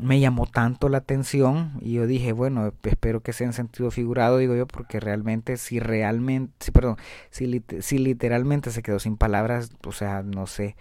me 0.00 0.20
llamó 0.20 0.46
tanto 0.46 0.88
la 0.88 0.98
atención 0.98 1.72
y 1.80 1.94
yo 1.94 2.06
dije, 2.06 2.32
bueno, 2.32 2.72
espero 2.82 3.20
que 3.20 3.32
sea 3.32 3.46
en 3.46 3.52
sentido 3.52 3.90
figurado, 3.90 4.38
digo 4.38 4.54
yo, 4.54 4.66
porque 4.66 5.00
realmente, 5.00 5.56
si 5.56 5.78
realmente, 5.80 6.52
si, 6.60 6.70
perdón, 6.70 6.96
si, 7.30 7.62
si 7.80 7.98
literalmente 7.98 8.70
se 8.70 8.82
quedó 8.82 8.98
sin 8.98 9.16
palabras, 9.16 9.70
o 9.86 9.92
sea, 9.92 10.22
no 10.22 10.46
sé, 10.46 10.76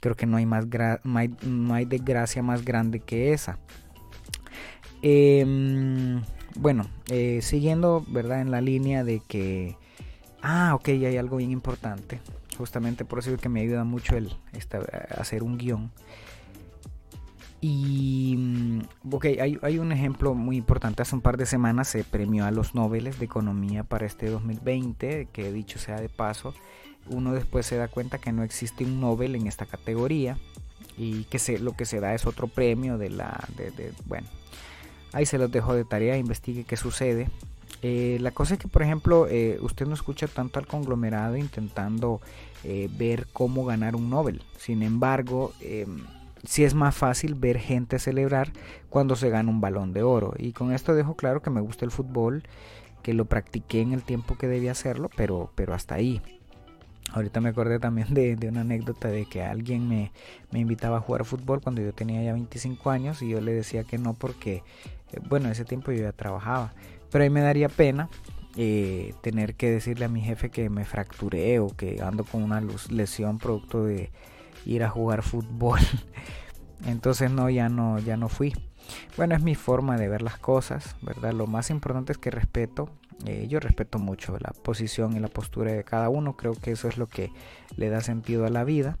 creo 0.00 0.16
que 0.16 0.26
no 0.26 0.36
hay 0.36 0.46
más 0.46 0.66
no, 1.04 1.18
hay, 1.18 1.34
no 1.42 1.74
hay 1.74 1.84
desgracia 1.84 2.42
más 2.42 2.64
grande 2.64 3.00
que 3.00 3.32
esa. 3.32 3.58
Eh, 5.02 6.20
bueno, 6.58 6.86
eh, 7.08 7.40
siguiendo, 7.42 8.04
¿verdad? 8.08 8.40
En 8.40 8.50
la 8.50 8.60
línea 8.60 9.04
de 9.04 9.20
que, 9.20 9.76
ah, 10.42 10.74
ok, 10.74 10.88
hay 10.88 11.16
algo 11.16 11.36
bien 11.36 11.50
importante, 11.50 12.20
justamente 12.58 13.04
por 13.04 13.20
eso 13.20 13.32
es 13.34 13.40
que 13.40 13.48
me 13.48 13.60
ayuda 13.60 13.84
mucho 13.84 14.16
el 14.16 14.34
hacer 15.18 15.42
un 15.42 15.58
guion 15.58 15.92
y, 17.68 18.36
mm, 18.36 18.80
ok, 19.10 19.26
hay, 19.40 19.78
un 19.80 19.90
ejemplo 19.90 20.34
muy 20.34 20.56
importante. 20.56 21.02
Hace 21.02 21.16
un 21.16 21.20
par 21.20 21.36
de 21.36 21.46
semanas 21.46 21.88
se 21.88 22.04
premió 22.04 22.44
a 22.44 22.52
los 22.52 22.76
Nobel 22.76 23.10
de 23.12 23.24
Economía 23.24 23.82
para 23.82 24.06
este 24.06 24.30
2020, 24.30 25.26
que 25.32 25.52
dicho 25.52 25.80
sea 25.80 26.00
de 26.00 26.08
paso, 26.08 26.54
uno 27.08 27.32
después 27.32 27.66
se 27.66 27.76
da 27.76 27.88
cuenta 27.88 28.18
que 28.18 28.30
no 28.30 28.44
existe 28.44 28.84
un 28.84 29.00
Nobel 29.00 29.34
en 29.34 29.48
esta 29.48 29.66
categoría 29.66 30.38
y 30.96 31.24
que 31.24 31.40
se, 31.40 31.58
lo 31.58 31.72
que 31.72 31.86
se 31.86 31.98
da 31.98 32.14
es 32.14 32.24
otro 32.24 32.46
premio 32.46 32.98
de 32.98 33.10
la... 33.10 33.44
De, 33.56 33.92
bueno, 34.06 34.28
ahí 35.12 35.26
se 35.26 35.36
los 35.36 35.50
dejo 35.50 35.74
de 35.74 35.84
tarea, 35.84 36.16
investigue 36.16 36.62
qué 36.62 36.76
sucede. 36.76 37.28
Eh, 37.82 38.18
la 38.20 38.30
cosa 38.30 38.54
es 38.54 38.60
que, 38.60 38.68
por 38.68 38.82
ejemplo, 38.82 39.26
eh, 39.28 39.58
usted 39.60 39.86
no 39.86 39.94
escucha 39.94 40.28
tanto 40.28 40.60
al 40.60 40.68
conglomerado 40.68 41.36
intentando 41.36 42.20
eh, 42.62 42.88
ver 42.96 43.26
cómo 43.32 43.64
ganar 43.64 43.96
un 43.96 44.08
Nobel. 44.08 44.42
Sin 44.56 44.84
embargo, 44.84 45.52
si 46.46 46.64
es 46.64 46.74
más 46.74 46.94
fácil 46.94 47.34
ver 47.34 47.58
gente 47.58 47.98
celebrar 47.98 48.52
cuando 48.88 49.16
se 49.16 49.30
gana 49.30 49.50
un 49.50 49.60
balón 49.60 49.92
de 49.92 50.02
oro. 50.02 50.34
Y 50.38 50.52
con 50.52 50.72
esto 50.72 50.94
dejo 50.94 51.16
claro 51.16 51.42
que 51.42 51.50
me 51.50 51.60
gusta 51.60 51.84
el 51.84 51.90
fútbol, 51.90 52.44
que 53.02 53.14
lo 53.14 53.26
practiqué 53.26 53.80
en 53.80 53.92
el 53.92 54.04
tiempo 54.04 54.38
que 54.38 54.48
debía 54.48 54.72
hacerlo, 54.72 55.10
pero, 55.16 55.50
pero 55.54 55.74
hasta 55.74 55.96
ahí. 55.96 56.22
Ahorita 57.12 57.40
me 57.40 57.50
acordé 57.50 57.78
también 57.78 58.14
de, 58.14 58.36
una 58.48 58.62
anécdota 58.62 59.08
de 59.08 59.26
que 59.26 59.42
alguien 59.42 59.88
me, 59.88 60.12
me, 60.50 60.60
invitaba 60.60 60.98
a 60.98 61.00
jugar 61.00 61.24
fútbol 61.24 61.60
cuando 61.60 61.80
yo 61.80 61.92
tenía 61.92 62.22
ya 62.22 62.32
25 62.32 62.90
años 62.90 63.22
y 63.22 63.28
yo 63.28 63.40
le 63.40 63.52
decía 63.52 63.84
que 63.84 63.98
no 63.98 64.14
porque, 64.14 64.62
eh, 65.12 65.20
bueno, 65.28 65.46
en 65.46 65.52
ese 65.52 65.64
tiempo 65.64 65.92
yo 65.92 66.02
ya 66.02 66.12
trabajaba. 66.12 66.74
Pero 67.10 67.24
ahí 67.24 67.30
me 67.30 67.42
daría 67.42 67.68
pena 67.68 68.08
eh, 68.56 69.14
tener 69.20 69.54
que 69.54 69.70
decirle 69.70 70.04
a 70.04 70.08
mi 70.08 70.20
jefe 70.20 70.50
que 70.50 70.68
me 70.68 70.84
fracturé 70.84 71.60
o 71.60 71.68
que 71.68 72.02
ando 72.02 72.24
con 72.24 72.42
una 72.42 72.60
lesión 72.90 73.38
producto 73.38 73.84
de, 73.84 74.10
ir 74.66 74.84
a 74.84 74.90
jugar 74.90 75.22
fútbol. 75.22 75.80
Entonces 76.86 77.30
no, 77.30 77.48
ya 77.48 77.68
no, 77.68 77.98
ya 77.98 78.16
no 78.16 78.28
fui. 78.28 78.52
Bueno, 79.16 79.34
es 79.34 79.42
mi 79.42 79.54
forma 79.54 79.96
de 79.96 80.08
ver 80.08 80.22
las 80.22 80.38
cosas, 80.38 80.96
¿verdad? 81.02 81.32
Lo 81.32 81.46
más 81.46 81.70
importante 81.70 82.12
es 82.12 82.18
que 82.18 82.30
respeto, 82.30 82.90
eh, 83.24 83.46
yo 83.48 83.60
respeto 83.60 83.98
mucho 83.98 84.36
la 84.38 84.52
posición 84.62 85.16
y 85.16 85.20
la 85.20 85.28
postura 85.28 85.72
de 85.72 85.84
cada 85.84 86.08
uno, 86.08 86.36
creo 86.36 86.52
que 86.52 86.72
eso 86.72 86.88
es 86.88 86.98
lo 86.98 87.08
que 87.08 87.32
le 87.76 87.88
da 87.88 88.00
sentido 88.00 88.46
a 88.46 88.50
la 88.50 88.64
vida. 88.64 88.98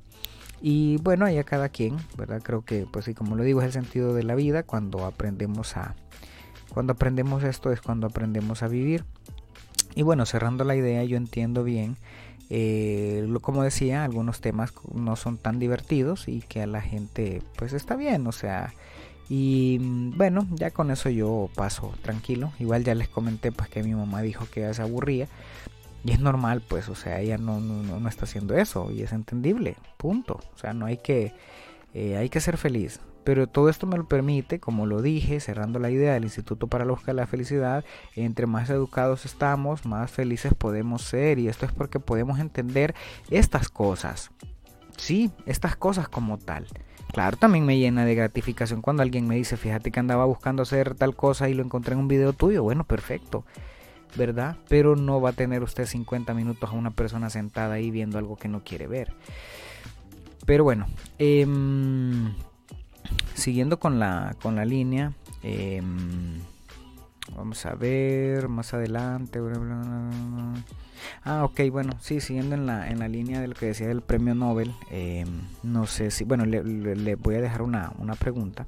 Y 0.60 0.96
bueno, 1.02 1.26
ahí 1.26 1.38
a 1.38 1.44
cada 1.44 1.68
quien, 1.68 1.96
¿verdad? 2.16 2.40
Creo 2.42 2.64
que, 2.64 2.86
pues 2.90 3.04
sí, 3.04 3.14
como 3.14 3.36
lo 3.36 3.42
digo, 3.42 3.60
es 3.60 3.66
el 3.66 3.72
sentido 3.72 4.14
de 4.14 4.22
la 4.22 4.34
vida 4.34 4.62
cuando 4.62 5.04
aprendemos 5.04 5.76
a... 5.76 5.94
Cuando 6.72 6.94
aprendemos 6.94 7.44
esto 7.44 7.72
es 7.72 7.80
cuando 7.80 8.06
aprendemos 8.06 8.62
a 8.62 8.68
vivir. 8.68 9.04
Y 9.94 10.02
bueno, 10.02 10.26
cerrando 10.26 10.64
la 10.64 10.76
idea, 10.76 11.04
yo 11.04 11.16
entiendo 11.16 11.62
bien 11.62 11.96
eh, 12.50 13.26
como 13.40 13.62
decía, 13.62 14.04
algunos 14.04 14.40
temas 14.40 14.72
no 14.94 15.16
son 15.16 15.38
tan 15.38 15.58
divertidos 15.58 16.28
y 16.28 16.40
que 16.40 16.62
a 16.62 16.66
la 16.66 16.80
gente 16.80 17.42
pues 17.56 17.72
está 17.72 17.96
bien, 17.96 18.26
o 18.26 18.32
sea, 18.32 18.72
y 19.28 19.78
mm, 19.80 20.16
bueno, 20.16 20.46
ya 20.52 20.70
con 20.70 20.90
eso 20.90 21.10
yo 21.10 21.50
paso 21.54 21.92
tranquilo. 22.02 22.52
Igual 22.58 22.84
ya 22.84 22.94
les 22.94 23.08
comenté 23.08 23.52
pues 23.52 23.68
que 23.68 23.82
mi 23.82 23.94
mamá 23.94 24.22
dijo 24.22 24.46
que 24.50 24.60
ya 24.60 24.74
se 24.74 24.82
aburría. 24.82 25.28
Y 26.04 26.12
es 26.12 26.20
normal, 26.20 26.62
pues, 26.66 26.88
o 26.88 26.94
sea, 26.94 27.20
ella 27.20 27.36
no, 27.36 27.60
no, 27.60 27.98
no 27.98 28.08
está 28.08 28.26
haciendo 28.26 28.56
eso 28.56 28.92
y 28.92 29.02
es 29.02 29.12
entendible, 29.12 29.76
punto. 29.96 30.40
O 30.54 30.58
sea, 30.58 30.72
no 30.72 30.86
hay 30.86 30.98
que, 30.98 31.32
eh, 31.94 32.16
hay 32.16 32.28
que 32.28 32.40
ser 32.40 32.58
feliz. 32.58 33.00
Pero 33.26 33.48
todo 33.48 33.68
esto 33.68 33.88
me 33.88 33.96
lo 33.96 34.06
permite, 34.06 34.60
como 34.60 34.86
lo 34.86 35.02
dije, 35.02 35.40
cerrando 35.40 35.80
la 35.80 35.90
idea 35.90 36.14
del 36.14 36.22
Instituto 36.22 36.68
para 36.68 36.84
la 36.84 36.92
Búsqueda 36.92 37.10
de 37.10 37.20
la 37.22 37.26
Felicidad, 37.26 37.84
entre 38.14 38.46
más 38.46 38.70
educados 38.70 39.24
estamos, 39.24 39.84
más 39.84 40.12
felices 40.12 40.54
podemos 40.54 41.02
ser. 41.02 41.40
Y 41.40 41.48
esto 41.48 41.66
es 41.66 41.72
porque 41.72 41.98
podemos 41.98 42.38
entender 42.38 42.94
estas 43.28 43.68
cosas. 43.68 44.30
Sí, 44.96 45.32
estas 45.44 45.74
cosas 45.74 46.08
como 46.08 46.38
tal. 46.38 46.66
Claro, 47.12 47.36
también 47.36 47.66
me 47.66 47.76
llena 47.76 48.04
de 48.04 48.14
gratificación 48.14 48.80
cuando 48.80 49.02
alguien 49.02 49.26
me 49.26 49.34
dice, 49.34 49.56
fíjate 49.56 49.90
que 49.90 49.98
andaba 49.98 50.24
buscando 50.24 50.62
hacer 50.62 50.94
tal 50.94 51.16
cosa 51.16 51.48
y 51.48 51.54
lo 51.54 51.64
encontré 51.64 51.94
en 51.94 51.98
un 51.98 52.08
video 52.08 52.32
tuyo. 52.32 52.62
Bueno, 52.62 52.84
perfecto. 52.84 53.44
¿verdad? 54.16 54.56
Pero 54.68 54.94
no 54.94 55.20
va 55.20 55.30
a 55.30 55.32
tener 55.32 55.64
usted 55.64 55.84
50 55.84 56.32
minutos 56.32 56.70
a 56.70 56.74
una 56.74 56.92
persona 56.92 57.28
sentada 57.28 57.74
ahí 57.74 57.90
viendo 57.90 58.18
algo 58.18 58.36
que 58.36 58.46
no 58.46 58.62
quiere 58.62 58.86
ver. 58.86 59.12
Pero 60.46 60.62
bueno, 60.62 60.86
eh, 61.18 61.44
siguiendo 63.34 63.78
con 63.78 63.98
la, 63.98 64.36
con 64.42 64.56
la 64.56 64.64
línea, 64.64 65.12
em, 65.42 66.38
vamos 67.34 67.64
a 67.66 67.74
ver 67.74 68.48
más 68.48 68.74
adelante. 68.74 69.40
Ah, 71.22 71.44
ok, 71.44 71.60
bueno, 71.70 71.92
sí, 72.00 72.20
siguiendo 72.20 72.54
en 72.54 72.66
la, 72.66 72.88
en 72.88 72.98
la 72.98 73.08
línea 73.08 73.40
de 73.40 73.48
lo 73.48 73.54
que 73.54 73.66
decía 73.66 73.88
del 73.88 74.02
premio 74.02 74.34
Nobel, 74.34 74.72
em, 74.90 75.28
no 75.62 75.86
sé 75.86 76.10
si, 76.10 76.24
bueno, 76.24 76.44
le, 76.44 77.14
voy 77.16 77.34
a 77.36 77.40
dejar 77.40 77.62
una, 77.62 77.92
una, 77.98 78.14
pregunta. 78.14 78.66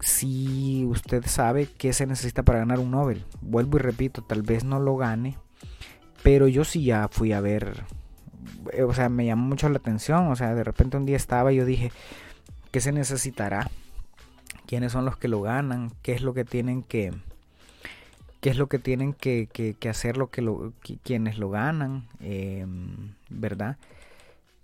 Si 0.00 0.84
usted 0.86 1.24
sabe 1.26 1.68
qué 1.78 1.92
se 1.92 2.06
necesita 2.06 2.42
para 2.42 2.60
ganar 2.60 2.78
un 2.78 2.90
Nobel, 2.90 3.24
vuelvo 3.40 3.78
y 3.78 3.80
repito, 3.80 4.22
tal 4.22 4.42
vez 4.42 4.64
no 4.64 4.80
lo 4.80 4.96
gane, 4.96 5.38
pero 6.22 6.48
yo 6.48 6.64
sí 6.64 6.84
ya 6.84 7.08
fui 7.08 7.32
a 7.32 7.40
ver, 7.40 7.84
eh, 8.72 8.82
o 8.82 8.94
sea, 8.94 9.08
me 9.08 9.26
llamó 9.26 9.46
mucho 9.46 9.68
la 9.68 9.78
atención, 9.78 10.28
o 10.28 10.36
sea, 10.36 10.54
de 10.54 10.64
repente 10.64 10.96
un 10.96 11.06
día 11.06 11.16
estaba 11.16 11.52
y 11.52 11.56
yo 11.56 11.64
dije, 11.64 11.92
¿Qué 12.72 12.80
se 12.80 12.90
necesitará? 12.90 13.70
¿Quiénes 14.66 14.92
son 14.92 15.04
los 15.04 15.18
que 15.18 15.28
lo 15.28 15.42
ganan? 15.42 15.92
¿Qué 16.02 16.12
es 16.12 16.22
lo 16.22 16.32
que 16.32 16.46
tienen 16.46 16.82
que, 16.82 17.12
qué 18.40 18.48
es 18.48 18.56
lo 18.56 18.68
que 18.68 18.78
tienen 18.78 19.12
que, 19.12 19.76
hacer 19.88 20.16
lo 20.16 20.30
que 20.30 20.40
lo, 20.40 20.72
quienes 21.04 21.36
lo 21.36 21.50
ganan? 21.50 22.08
Em, 22.20 23.12
¿Verdad? 23.28 23.76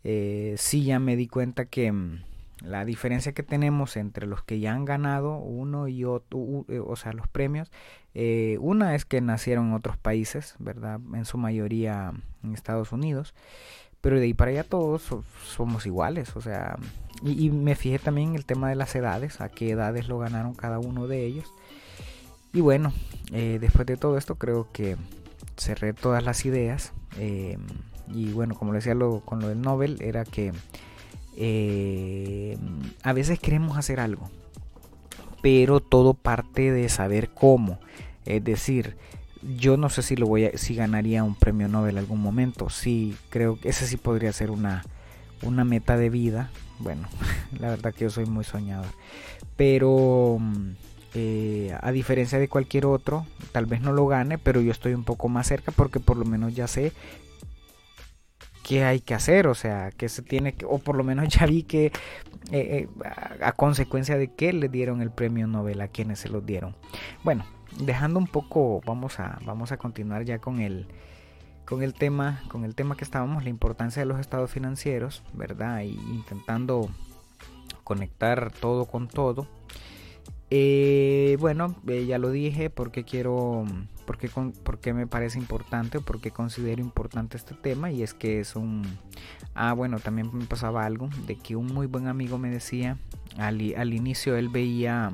Eh, 0.05 0.55
sí, 0.57 0.85
ya 0.85 0.99
me 0.99 1.17
di 1.17 1.27
cuenta 1.27 1.67
que 1.67 1.93
mm, 1.93 2.23
la 2.63 2.87
diferencia 2.87 3.33
que 3.33 3.43
tenemos 3.43 3.97
entre 3.99 4.27
los 4.27 4.43
que 4.43 4.59
ya 4.59 4.73
han 4.73 4.87
ganado 4.87 5.37
uno 5.37 5.87
y 5.87 6.05
otro, 6.05 6.65
eh, 6.69 6.79
o 6.79 6.97
sea, 6.97 7.13
los 7.13 7.29
premios, 7.29 7.71
eh, 8.15 8.57
una 8.61 8.95
es 8.95 9.05
que 9.05 9.21
nacieron 9.21 9.69
en 9.69 9.75
otros 9.75 9.99
países, 9.99 10.55
¿verdad? 10.59 10.99
En 11.13 11.27
su 11.27 11.37
mayoría 11.37 12.15
en 12.43 12.55
Estados 12.55 12.91
Unidos, 12.91 13.35
pero 14.01 14.19
de 14.19 14.25
ahí 14.25 14.35
para 14.35 14.51
allá 14.51 14.65
todos 14.65 15.03
somos 15.45 15.87
iguales, 15.87 16.37
o 16.37 16.41
sea, 16.41 16.77
y, 17.23 17.51
me 17.51 17.75
fijé 17.75 17.99
también 17.99 18.31
en 18.31 18.35
el 18.37 18.45
tema 18.45 18.69
de 18.69 18.77
las 18.77 18.95
edades, 18.95 19.41
a 19.41 19.49
qué 19.49 19.71
edades 19.71 20.09
lo 20.09 20.19
ganaron 20.19 20.55
cada 20.55 20.79
uno 20.79 21.07
de 21.09 21.25
ellos. 21.27 21.53
Y 22.53 22.61
bueno, 22.61 22.93
eh, 23.33 23.59
después 23.61 23.87
de 23.87 23.97
todo 23.97 24.17
esto 24.17 24.37
creo 24.37 24.69
que 24.73 24.97
cerré 25.57 25.93
todas 25.93 26.23
las 26.23 26.45
ideas. 26.45 26.93
Eh, 27.19 27.59
y 28.13 28.33
bueno, 28.33 28.55
como 28.55 28.73
decía 28.73 28.95
lo, 28.95 29.21
con 29.21 29.41
lo 29.41 29.49
del 29.49 29.61
Nobel, 29.61 29.99
era 30.01 30.25
que 30.25 30.53
eh, 31.37 32.57
a 33.03 33.13
veces 33.13 33.39
queremos 33.39 33.77
hacer 33.77 34.01
algo, 34.01 34.31
pero 35.43 35.81
todo 35.81 36.15
parte 36.15 36.71
de 36.71 36.89
saber 36.89 37.31
cómo. 37.31 37.81
Es 38.25 38.45
decir, 38.45 38.97
yo 39.43 39.77
no 39.77 39.89
sé 39.89 40.03
si 40.03 40.17
lo 40.17 40.27
voy 40.27 40.47
a, 40.47 40.59
si 40.59 40.75
ganaría 40.75 41.25
un 41.25 41.35
premio 41.35 41.69
Nobel 41.69 41.99
algún 41.99 42.21
momento. 42.21 42.71
Sí, 42.71 43.17
creo 43.31 43.59
que 43.59 43.69
ese 43.69 43.87
sí 43.87 43.97
podría 43.97 44.33
ser 44.33 44.51
una, 44.51 44.85
una 45.43 45.65
meta 45.65 45.97
de 45.97 46.11
vida 46.11 46.51
bueno, 46.79 47.09
la 47.59 47.71
verdad 47.71 47.95
que 47.95 48.05
yo 48.05 48.11
soy 48.11 48.27
muy 48.27 48.45
soñador. 48.45 48.87
Pero 49.57 50.39
mm, 50.39 50.71
eh, 51.15 51.77
a 51.81 51.93
diferencia 51.93 52.39
de 52.39 52.49
cualquier 52.49 52.87
otro, 52.87 53.27
tal 53.53 53.67
vez 53.67 53.81
no 53.81 53.93
lo 53.93 54.07
gane, 54.07 54.39
pero 54.39 54.61
yo 54.61 54.73
estoy 54.73 54.95
un 54.95 55.05
poco 55.05 55.29
más 55.29 55.47
cerca 55.47 55.73
porque 55.73 56.01
por 56.01 56.17
lo 56.17 56.25
menos 56.25 56.55
ya 56.55 56.67
sé 56.67 56.93
qué 58.63 58.85
hay 58.85 59.01
que 59.01 59.15
hacer, 59.15 59.47
o 59.47 59.55
sea, 59.55 59.91
que 59.91 60.09
se 60.09 60.23
tiene 60.23 60.53
que, 60.53 60.67
o 60.67 60.79
por 60.79 60.97
lo 60.97 61.05
menos 61.05 61.29
ya 61.35 61.47
vi 61.47 61.63
que 61.63 61.93
eh, 62.53 62.89
a, 63.41 63.53
consecuencia 63.53 64.17
de 64.17 64.29
que 64.29 64.53
le 64.53 64.69
dieron 64.69 65.03
el 65.03 65.11
premio 65.11 65.47
Nobel 65.47 65.81
a 65.81 65.89
quienes 65.89 66.21
se 66.21 66.29
lo 66.29 66.41
dieron. 66.41 66.77
Bueno, 67.25 67.45
dejando 67.81 68.19
un 68.19 68.27
poco, 68.27 68.81
vamos 68.87 69.21
a, 69.21 69.39
vamos 69.45 69.73
a 69.73 69.77
continuar 69.77 70.25
ya 70.25 70.39
con 70.39 70.61
el, 70.61 70.87
con 71.65 71.83
el 71.83 71.95
tema, 71.95 72.43
con 72.49 72.65
el 72.65 72.75
tema 72.75 72.97
que 72.97 73.05
estábamos, 73.05 73.45
la 73.45 73.51
importancia 73.51 74.01
de 74.01 74.07
los 74.07 74.21
estados 74.21 74.51
financieros, 74.51 75.23
¿verdad? 75.35 75.83
Y 75.83 75.99
intentando 76.11 76.89
conectar 77.85 78.53
todo 78.53 78.87
con 78.87 79.09
todo. 79.09 79.47
Eh, 80.51 81.37
bueno, 81.41 81.77
eh, 81.87 82.07
ya 82.07 82.17
lo 82.17 82.31
dije 82.31 82.71
porque 82.71 83.05
quiero, 83.05 83.67
porque, 84.07 84.31
porque 84.63 84.95
me 84.95 85.07
parece 85.07 85.39
importante, 85.39 86.01
porque 86.01 86.31
considero 86.31 86.81
importante 86.81 87.37
este 87.37 87.55
tema 87.55 87.91
y 87.91 88.03
es 88.03 88.15
que 88.15 88.41
es 88.41 88.57
un... 88.57 88.83
Ah, 89.55 89.75
bueno, 89.75 89.99
también 89.99 90.31
me 90.33 90.47
pasaba 90.47 90.87
algo 90.87 91.11
de 91.27 91.37
que 91.37 91.55
un 91.55 91.67
muy 91.67 91.87
buen 91.87 92.07
amigo 92.07 92.39
me 92.39 92.49
decía, 92.49 92.97
al, 93.37 93.75
al 93.77 93.93
inicio 93.93 94.37
él 94.37 94.49
veía 94.49 95.13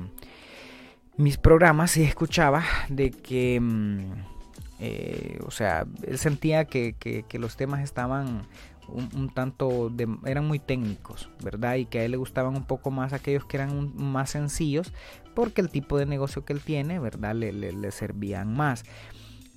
mis 1.17 1.37
programas 1.37 1.97
y 1.97 2.03
escuchaba 2.03 2.63
de 2.89 3.11
que... 3.11 3.59
Mm, 3.59 4.35
eh, 4.79 5.39
o 5.45 5.51
sea, 5.51 5.85
él 6.05 6.17
sentía 6.17 6.65
que, 6.65 7.25
los 7.33 7.55
temas 7.55 7.81
estaban 7.81 8.45
un, 8.87 9.29
tanto, 9.33 9.91
eran 10.25 10.45
muy 10.45 10.59
técnicos, 10.59 11.29
¿verdad? 11.43 11.75
Y 11.75 11.85
que 11.85 11.99
a 11.99 12.05
él 12.05 12.11
le 12.11 12.17
gustaban 12.17 12.55
un 12.55 12.65
poco 12.65 12.91
más 12.91 13.13
aquellos 13.13 13.45
que 13.45 13.57
eran 13.57 13.93
más 13.95 14.31
sencillos, 14.31 14.91
porque 15.33 15.61
el 15.61 15.69
tipo 15.69 15.97
de 15.97 16.05
negocio 16.05 16.45
que 16.45 16.53
él 16.53 16.61
tiene, 16.61 16.99
¿verdad? 16.99 17.35
Le, 17.35 17.91
servían 17.91 18.53
más. 18.55 18.83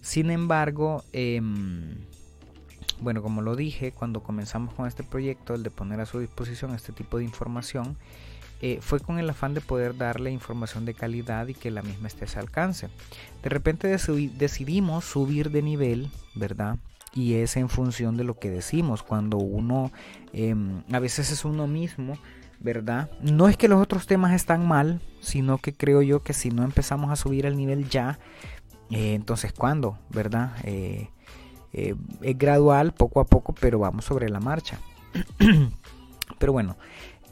Sin 0.01 0.31
embargo, 0.31 1.05
em, 1.13 1.97
bueno, 3.01 3.21
como 3.23 3.43
lo 3.43 3.57
dije, 3.57 3.93
cuando 3.93 4.23
comenzamos 4.23 4.73
con 4.75 4.87
este 4.87 5.03
proyecto, 5.03 5.55
el 5.55 5.63
de 5.63 5.71
poner 5.71 6.01
a 6.01 6.07
su 6.07 6.21
disposición 6.21 6.75
este 6.75 6.93
tipo 6.93 7.19
de 7.19 7.25
información, 7.25 7.97
eh, 8.61 8.79
fue 8.81 8.99
con 8.99 9.19
el 9.19 9.31
afán 9.31 9.55
de 9.55 9.61
poder 9.61 9.97
darle 9.97 10.33
información 10.33 10.85
de 10.85 10.95
calidad 10.95 11.47
y 11.47 11.55
que 11.55 11.71
la 11.71 11.83
misma 11.83 12.09
esté 12.09 12.27
a 12.37 12.41
alcance. 12.41 12.89
De 13.43 13.49
repente 13.49 13.89
decidimos 13.89 15.05
subir 15.05 15.51
de 15.51 15.63
nivel, 15.63 16.11
¿verdad? 16.35 16.79
Y 17.15 17.35
es 17.35 17.57
en 17.57 17.69
función 17.69 18.17
de 18.17 18.25
lo 18.25 18.39
que 18.39 18.51
decimos. 18.51 19.03
Cuando 19.05 19.39
uno, 19.39 19.93
em, 20.33 20.83
a 20.93 20.99
veces 20.99 21.31
es 21.31 21.45
uno 21.45 21.69
mismo, 21.69 22.19
¿verdad? 22.59 23.11
No 23.21 23.49
es 23.49 23.57
que 23.57 23.69
los 23.69 23.81
otros 23.81 24.09
temas 24.09 24.33
están 24.33 24.67
mal, 24.67 25.01
sino 25.21 25.59
que 25.59 25.73
creo 25.73 26.03
yo 26.03 26.23
que 26.25 26.33
si 26.33 26.51
no 26.51 26.65
empezamos 26.65 27.13
a 27.13 27.17
subir 27.17 27.47
el 27.47 27.57
nivel 27.57 27.89
ya, 27.89 28.19
eh, 28.91 29.15
entonces 29.15 29.53
¿cuándo? 29.53 29.99
¿Verdad? 30.11 30.57
Eh, 30.65 31.11
es 31.73 32.39
gradual, 32.39 32.93
poco 32.93 33.21
a 33.21 33.25
poco, 33.25 33.55
pero 33.55 33.79
vamos 33.79 34.05
sobre 34.05 34.29
la 34.29 34.41
marcha. 34.41 34.81
pero 36.39 36.53
bueno, 36.53 36.77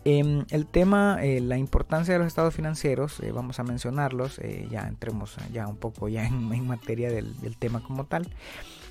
Em, 0.09 0.45
el 0.51 0.69
tema, 0.69 1.19
eh, 1.21 1.41
la 1.41 1.59
importancia 1.59 2.15
de 2.15 2.21
los 2.21 2.29
estados 2.29 2.55
financieros, 2.55 3.19
eh, 3.19 3.33
vamos 3.33 3.59
a 3.59 3.65
mencionarlos, 3.65 4.39
eh, 4.39 4.69
ya 4.71 4.87
entremos 4.87 5.35
ya 5.53 5.67
un 5.67 5.79
poco 5.79 6.09
ya 6.09 6.25
en, 6.25 6.65
materia 6.65 7.11
del, 7.11 7.35
tema 7.59 7.83
como 7.83 8.05
tal. 8.05 8.29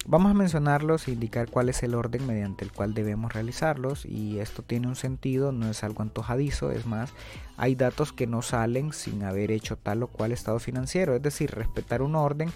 Vamos 0.05 0.31
a 0.31 0.33
mencionarlos 0.33 1.07
e 1.07 1.13
indicar 1.13 1.49
cuál 1.49 1.69
es 1.69 1.83
el 1.83 1.95
orden 1.95 2.27
mediante 2.27 2.65
el 2.65 2.73
cual 2.73 2.93
debemos 2.93 3.31
realizarlos 3.31 4.05
y 4.05 4.39
esto 4.39 4.61
tiene 4.61 4.87
un 4.87 4.97
sentido, 4.97 5.53
no 5.53 5.69
es 5.69 5.85
algo 5.85 6.01
antojadizo, 6.01 6.73
es 6.73 6.85
más, 6.85 7.13
hay 7.55 7.75
datos 7.75 8.11
que 8.11 8.27
no 8.27 8.41
salen 8.41 8.91
sin 8.91 9.23
haber 9.23 9.51
hecho 9.51 9.77
tal 9.77 10.03
o 10.03 10.07
cual 10.07 10.33
estado 10.33 10.59
financiero, 10.59 11.15
es 11.15 11.21
decir, 11.21 11.49
respetar 11.51 12.01
un 12.01 12.17
orden 12.17 12.51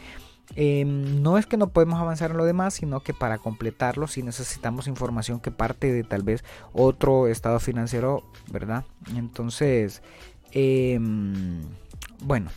Em, 0.56 1.22
no 1.22 1.38
es 1.38 1.46
que 1.46 1.58
no 1.58 1.70
podemos 1.70 2.00
avanzar 2.00 2.32
en 2.32 2.38
lo 2.38 2.46
demás, 2.46 2.74
sino 2.74 3.02
que 3.02 3.14
para 3.14 3.38
completarlo 3.38 4.08
si 4.08 4.24
necesitamos 4.24 4.88
información 4.88 5.40
que 5.40 5.52
parte 5.52 5.92
de 5.92 6.04
tal 6.04 6.24
vez 6.24 6.44
otro 6.74 7.28
estado 7.28 7.60
financiero, 7.60 8.24
¿verdad? 8.52 8.86
Entonces, 9.16 10.02
em, 10.52 11.62
bueno, 12.24 12.50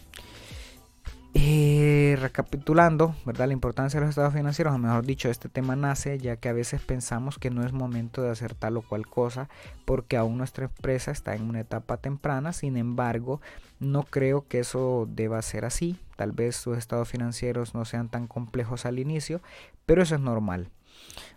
eh, 1.34 2.18
recapitulando, 2.20 3.14
¿verdad? 3.24 3.46
La 3.46 3.54
importancia 3.54 3.98
de 3.98 4.04
los 4.04 4.10
estados 4.10 4.34
financieros, 4.34 4.74
o 4.74 4.78
mejor 4.78 5.06
dicho, 5.06 5.30
este 5.30 5.48
tema 5.48 5.76
nace 5.76 6.18
ya 6.18 6.36
que 6.36 6.50
a 6.50 6.52
veces 6.52 6.82
pensamos 6.82 7.38
que 7.38 7.48
no 7.48 7.64
es 7.64 7.72
momento 7.72 8.20
de 8.20 8.30
hacer 8.30 8.54
tal 8.54 8.76
o 8.76 8.82
cual 8.82 9.06
cosa 9.06 9.48
porque 9.86 10.18
aún 10.18 10.36
nuestra 10.36 10.66
empresa 10.66 11.10
está 11.10 11.34
en 11.34 11.48
una 11.48 11.60
etapa 11.60 11.96
temprana, 11.96 12.52
sin 12.52 12.76
embargo, 12.76 13.40
no 13.82 14.04
creo 14.04 14.46
que 14.48 14.60
eso 14.60 15.08
deba 15.10 15.42
ser 15.42 15.64
así, 15.64 15.98
tal 16.16 16.32
vez 16.32 16.56
sus 16.56 16.78
estados 16.78 17.08
financieros 17.08 17.74
no 17.74 17.84
sean 17.84 18.08
tan 18.08 18.26
complejos 18.26 18.86
al 18.86 18.98
inicio, 18.98 19.40
pero 19.86 20.02
eso 20.02 20.14
es 20.14 20.20
normal. 20.20 20.70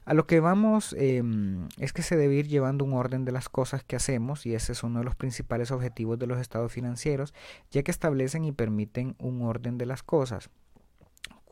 A 0.06 0.14
lo 0.14 0.28
que 0.28 0.40
vamos 0.40 0.96
em, 0.98 1.68
es 1.80 1.92
que 1.92 2.04
se 2.04 2.16
debe 2.16 2.36
ir 2.36 2.48
llevando 2.48 2.86
un 2.86 2.94
orden 2.94 3.26
de 3.26 3.32
las 3.32 3.50
cosas 3.50 3.84
que 3.84 3.96
hacemos 3.96 4.46
y 4.46 4.54
ese 4.54 4.74
es 4.74 4.84
uno 4.84 5.00
de 5.00 5.06
los 5.06 5.16
principales 5.16 5.72
objetivos 5.72 6.20
de 6.20 6.28
los 6.28 6.40
estados 6.40 6.72
financieros, 6.72 7.34
ya 7.72 7.82
que 7.82 7.92
establecen 7.92 8.46
y 8.46 8.52
permiten 8.52 9.16
un 9.18 9.42
orden 9.42 9.78
de 9.80 9.88
las 9.88 10.04
cosas 10.04 10.50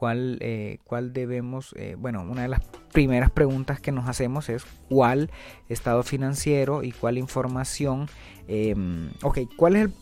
cuál, 0.03 0.37
eh, 0.41 0.79
cuál 0.83 1.13
debemos, 1.13 1.73
eh, 1.77 1.95
bueno, 1.97 2.23
una 2.23 2.41
de 2.41 2.49
las 2.49 2.59
primeras 2.91 3.31
preguntas 3.31 3.79
que 3.79 3.93
nos 3.93 4.09
hacemos 4.09 4.49
es 4.49 4.65
cuál 4.89 5.31
estado 5.69 6.03
financiero 6.03 6.83
y 6.83 6.91
cuál 6.91 7.17
información, 7.17 8.09
em, 8.49 9.11
ok, 9.21 9.39
¿cuál, 9.55 9.77
es 9.77 9.83
el, 9.83 9.93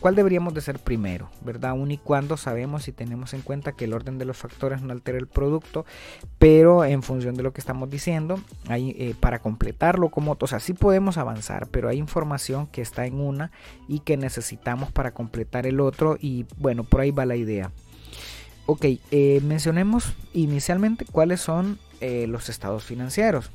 cuál, 0.00 0.14
deberíamos 0.14 0.54
de 0.54 0.62
ser 0.62 0.78
primero, 0.78 1.28
¿verdad? 1.44 1.74
Y 1.90 1.98
cuando 1.98 2.38
sabemos 2.38 2.88
y 2.88 2.92
tenemos 2.92 3.34
en 3.34 3.42
cuenta 3.42 3.72
que 3.72 3.84
el 3.84 3.92
orden 3.92 4.16
de 4.16 4.24
los 4.24 4.38
factores 4.38 4.80
no 4.80 4.92
altera 4.94 5.18
el 5.18 5.26
producto, 5.26 5.84
pero 6.38 6.82
en 6.86 7.02
función 7.02 7.34
de 7.34 7.42
lo 7.42 7.52
que 7.52 7.60
estamos 7.60 7.90
diciendo, 7.90 8.40
hay, 8.66 8.96
eh, 8.98 9.14
para 9.20 9.40
completarlo 9.40 10.08
como, 10.08 10.38
o 10.40 10.46
sea, 10.46 10.60
sí 10.60 10.72
podemos 10.72 11.18
avanzar, 11.18 11.68
pero 11.70 11.90
hay 11.90 11.98
información 11.98 12.66
que 12.66 12.80
está 12.80 13.04
en 13.04 13.20
una 13.20 13.50
y 13.88 13.98
que 14.00 14.16
necesitamos 14.16 14.90
para 14.90 15.12
completar 15.12 15.66
el 15.66 15.80
otro 15.80 16.16
y 16.18 16.46
bueno, 16.56 16.82
por 16.82 17.02
ahí 17.02 17.10
va 17.10 17.26
la 17.26 17.36
idea. 17.36 17.70
Ok, 18.72 18.84
eh, 19.10 19.40
mencionemos 19.42 20.14
inicialmente 20.32 21.04
cuáles 21.04 21.40
son 21.40 21.80
eh, 22.00 22.28
los 22.28 22.48
estados 22.48 22.84
financieros. 22.84 23.50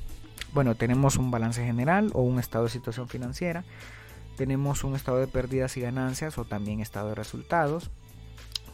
Bueno, 0.54 0.76
tenemos 0.76 1.16
un 1.16 1.32
balance 1.32 1.64
general 1.64 2.12
o 2.14 2.22
un 2.22 2.38
estado 2.38 2.66
de 2.66 2.70
situación 2.70 3.08
financiera. 3.08 3.64
Tenemos 4.36 4.84
un 4.84 4.94
estado 4.94 5.20
de 5.20 5.28
pérdidas 5.28 5.78
y 5.78 5.80
ganancias 5.80 6.38
o 6.38 6.44
también 6.44 6.82
estado 6.82 7.08
de 7.08 7.16
resultados. 7.16 7.92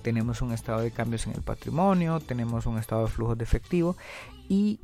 Tenemos 0.01 0.41
un 0.41 0.51
estado 0.51 0.82
de 0.82 0.89
cambios 0.89 1.27
en 1.27 1.34
el 1.36 1.43
patrimonio. 1.43 2.19
Tenemos 2.19 2.65
un 2.65 2.80
estado 2.80 3.06
de 3.06 3.12
flujos 3.12 3.38
de 3.38 3.43
efectivo. 3.43 3.95
Y 4.49 4.80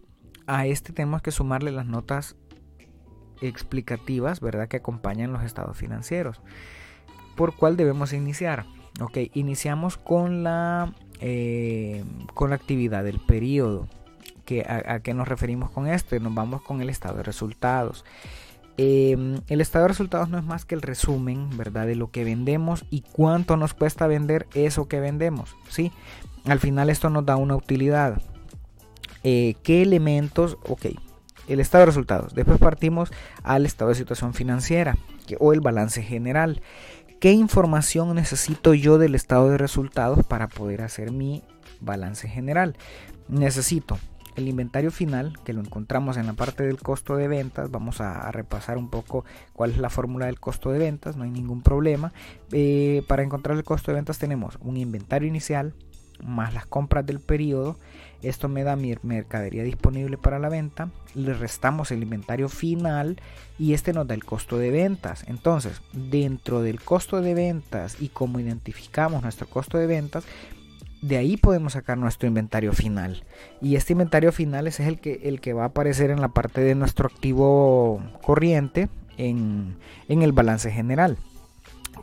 a 0.46 0.68
este 0.68 0.94
tenemos 0.94 1.24
que 1.24 1.32
sumarle 1.32 1.72
las 1.72 1.88
notas 1.88 2.36
explicativas, 3.42 4.42
¿verdad? 4.42 4.68
Que 4.68 4.78
acompañan 4.78 5.34
los 5.34 5.42
estados 5.42 5.76
financieros. 5.76 6.40
¿Por 7.36 7.56
cuál 7.56 7.78
debemos 7.78 8.14
iniciar? 8.14 8.68
Ok, 9.00 9.18
iniciamos 9.34 9.98
con 9.98 10.44
la 10.44 10.94
eh, 11.20 12.04
con 12.34 12.50
la 12.50 12.56
actividad 12.56 13.04
del 13.04 13.20
periodo. 13.20 13.88
Que, 14.46 14.62
a, 14.62 15.02
qué 15.02 15.14
nos 15.14 15.28
referimos 15.28 15.70
con 15.72 15.88
esto? 15.88 16.18
Nos 16.22 16.34
vamos 16.34 16.62
con 16.62 16.82
el 16.82 16.90
estado 16.90 17.18
de 17.18 17.24
resultados. 17.24 18.06
Em, 18.78 19.42
el 19.48 19.60
estado 19.60 19.84
de 19.84 19.90
resultados 19.90 20.30
no 20.30 20.38
es 20.38 20.46
más 20.46 20.64
que 20.64 20.76
el 20.76 20.82
resumen, 20.82 21.50
¿verdad? 21.58 21.88
De 21.88 21.96
lo 21.96 22.12
que 22.12 22.24
vendemos 22.24 22.86
y 22.90 23.02
cuánto 23.02 23.58
nos 23.58 23.74
cuesta 23.74 24.08
vender 24.08 24.48
eso 24.54 24.88
que 24.88 25.00
vendemos, 25.00 25.56
¿sí? 25.68 25.92
Al 26.46 26.60
final 26.60 26.90
esto 26.90 27.10
nos 27.10 27.26
da 27.26 27.36
una 27.36 27.56
utilidad. 27.56 28.22
Eh, 29.24 29.56
¿Qué 29.64 29.82
elementos? 29.82 30.58
Ok, 30.70 30.86
el 31.48 31.60
estado 31.60 31.82
de 31.82 31.86
resultados. 31.88 32.36
Después 32.36 32.60
partimos 32.60 33.12
al 33.44 33.66
estado 33.66 33.90
de 33.90 33.96
situación 33.96 34.34
financiera 34.34 34.96
o 35.40 35.54
el 35.54 35.62
balance 35.62 36.04
general. 36.04 36.62
¿Qué 37.20 37.32
información 37.32 38.14
necesito 38.14 38.76
yo 38.76 39.00
del 39.00 39.16
estado 39.16 39.50
de 39.50 39.58
resultados 39.58 40.24
para 40.24 40.48
poder 40.48 40.84
hacer 40.84 41.12
mi 41.12 41.44
balance 41.82 42.28
general? 42.28 42.78
Necesito 43.28 43.98
el 44.36 44.48
inventario 44.48 44.92
final, 44.92 45.34
que 45.44 45.54
lo 45.54 45.62
encontramos 45.62 46.18
en 46.18 46.28
la 46.28 46.34
parte 46.34 46.64
del 46.64 46.80
costo 46.80 47.16
de 47.16 47.28
ventas. 47.28 47.72
Vamos 47.72 48.02
a, 48.02 48.32
repasar 48.32 48.78
un 48.78 48.92
poco 48.92 49.26
cuál 49.54 49.72
es 49.72 49.80
la 49.80 49.90
fórmula 49.90 50.28
del 50.28 50.40
costo 50.40 50.72
de 50.72 50.78
ventas, 50.78 51.18
no 51.18 51.24
hay 51.24 51.32
ningún 51.32 51.64
problema. 51.64 52.14
Eh, 52.52 53.04
para 53.08 53.24
encontrar 53.24 53.58
el 53.58 53.64
costo 53.64 53.90
de 53.90 53.96
ventas 53.96 54.20
tenemos 54.20 54.60
un 54.62 54.78
inventario 54.78 55.28
inicial, 55.28 55.74
más 56.24 56.54
las 56.54 56.68
compras 56.68 57.04
del 57.08 57.20
periodo. 57.20 57.80
Esto 58.22 58.50
me 58.50 58.64
da 58.64 58.76
mi 58.76 58.96
mercadería 59.04 59.64
disponible 59.64 60.18
para 60.18 60.40
la 60.40 60.50
venta. 60.50 60.90
Le 61.14 61.34
restamos 61.34 61.92
el 61.92 62.04
inventario 62.04 62.50
final 62.50 63.22
y 63.60 63.74
este 63.74 63.94
nos 63.94 64.08
da 64.08 64.16
el 64.16 64.26
costo 64.26 64.58
de 64.58 64.72
ventas. 64.72 65.24
Entonces, 65.28 65.82
dentro 65.94 66.62
del 66.62 66.82
costo 66.82 67.22
de 67.22 67.34
ventas 67.34 67.98
y 68.00 68.10
cómo 68.10 68.40
identificamos 68.40 69.22
nuestro 69.22 69.48
costo 69.48 69.78
de 69.78 69.88
ventas, 69.88 70.26
de 71.02 71.18
ahí 71.18 71.38
podemos 71.38 71.74
sacar 71.74 71.98
nuestro 71.98 72.28
inventario 72.28 72.74
final. 72.74 73.24
Y 73.62 73.76
este 73.76 73.94
inventario 73.94 74.32
final 74.32 74.68
es 74.68 74.80
el 74.80 75.00
que, 75.00 75.22
el 75.24 75.40
que 75.40 75.54
va 75.54 75.64
a 75.64 75.68
aparecer 75.68 76.10
en 76.10 76.22
la 76.22 76.30
parte 76.30 76.62
de 76.62 76.76
nuestro 76.76 77.08
activo 77.08 78.02
corriente 78.22 78.90
en, 79.18 79.78
en 80.08 80.22
el 80.24 80.32
balance 80.32 80.72
general 80.72 81.18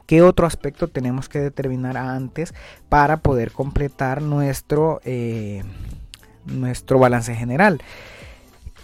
qué 0.07 0.22
otro 0.22 0.46
aspecto 0.46 0.88
tenemos 0.88 1.29
que 1.29 1.40
determinar 1.40 1.96
antes 1.96 2.55
para 2.88 3.18
poder 3.18 3.53
completar 3.53 4.22
nuestro, 4.22 5.00
eh, 5.05 5.62
nuestro 6.46 6.98
balance 6.98 7.35
general. 7.35 7.80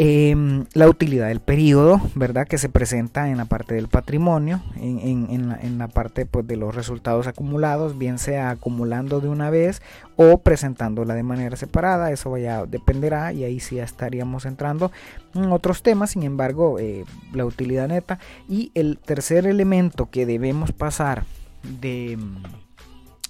Em, 0.02 0.64
la 0.72 0.88
utilidad 0.88 1.28
del 1.28 1.40
periodo, 1.40 2.00
¿verdad? 2.14 2.48
Que 2.48 2.56
se 2.56 2.70
presenta 2.70 3.28
en 3.28 3.36
la 3.36 3.44
parte 3.44 3.74
del 3.74 3.88
patrimonio, 3.88 4.62
en, 4.76 5.76
la, 5.76 5.88
parte 5.88 6.24
pues, 6.24 6.46
de 6.46 6.56
los 6.56 6.74
resultados 6.74 7.26
acumulados, 7.26 7.98
bien 7.98 8.18
sea 8.18 8.48
acumulando 8.48 9.20
de 9.20 9.28
una 9.28 9.50
vez 9.50 9.82
o 10.16 10.38
presentándola 10.38 11.12
de 11.12 11.22
manera 11.22 11.54
separada, 11.56 12.12
eso 12.12 12.34
ya 12.38 12.64
dependerá 12.64 13.34
y 13.34 13.44
ahí 13.44 13.60
sí 13.60 13.76
ya 13.76 13.84
estaríamos 13.84 14.46
entrando 14.46 14.90
en 15.34 15.52
otros 15.52 15.82
temas, 15.82 16.12
sin 16.12 16.22
embargo, 16.22 16.78
eh, 16.78 17.04
la 17.34 17.44
utilidad 17.44 17.88
neta. 17.88 18.18
Y 18.48 18.72
el 18.74 18.96
tercer 18.96 19.46
elemento 19.46 20.08
que 20.08 20.24
debemos 20.24 20.72
pasar 20.72 21.24
de 21.62 22.16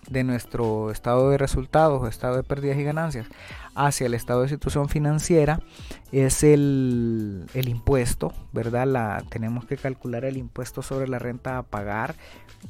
de 0.09 0.25
nuestro 0.25 0.91
estado 0.91 1.31
de 1.31 1.39
resultados 1.39 2.09
estado 2.09 2.37
de 2.37 2.43
pérdidas 2.43 2.79
y 2.79 2.85
ganancias 2.85 3.27
hacia 3.75 4.07
el 4.07 4.15
estado 4.15 4.43
de 4.43 4.49
situación 4.49 4.89
financiera 4.89 5.61
es 6.13 6.43
el, 6.43 7.47
impuesto, 7.55 8.33
¿verdad? 8.53 8.87
La, 8.87 9.23
tenemos 9.29 9.65
que 9.65 9.77
calcular 9.77 10.25
el 10.25 10.37
impuesto 10.37 10.83
sobre 10.83 11.09
la 11.09 11.19
renta 11.19 11.59
a 11.59 11.63
pagar. 11.63 12.15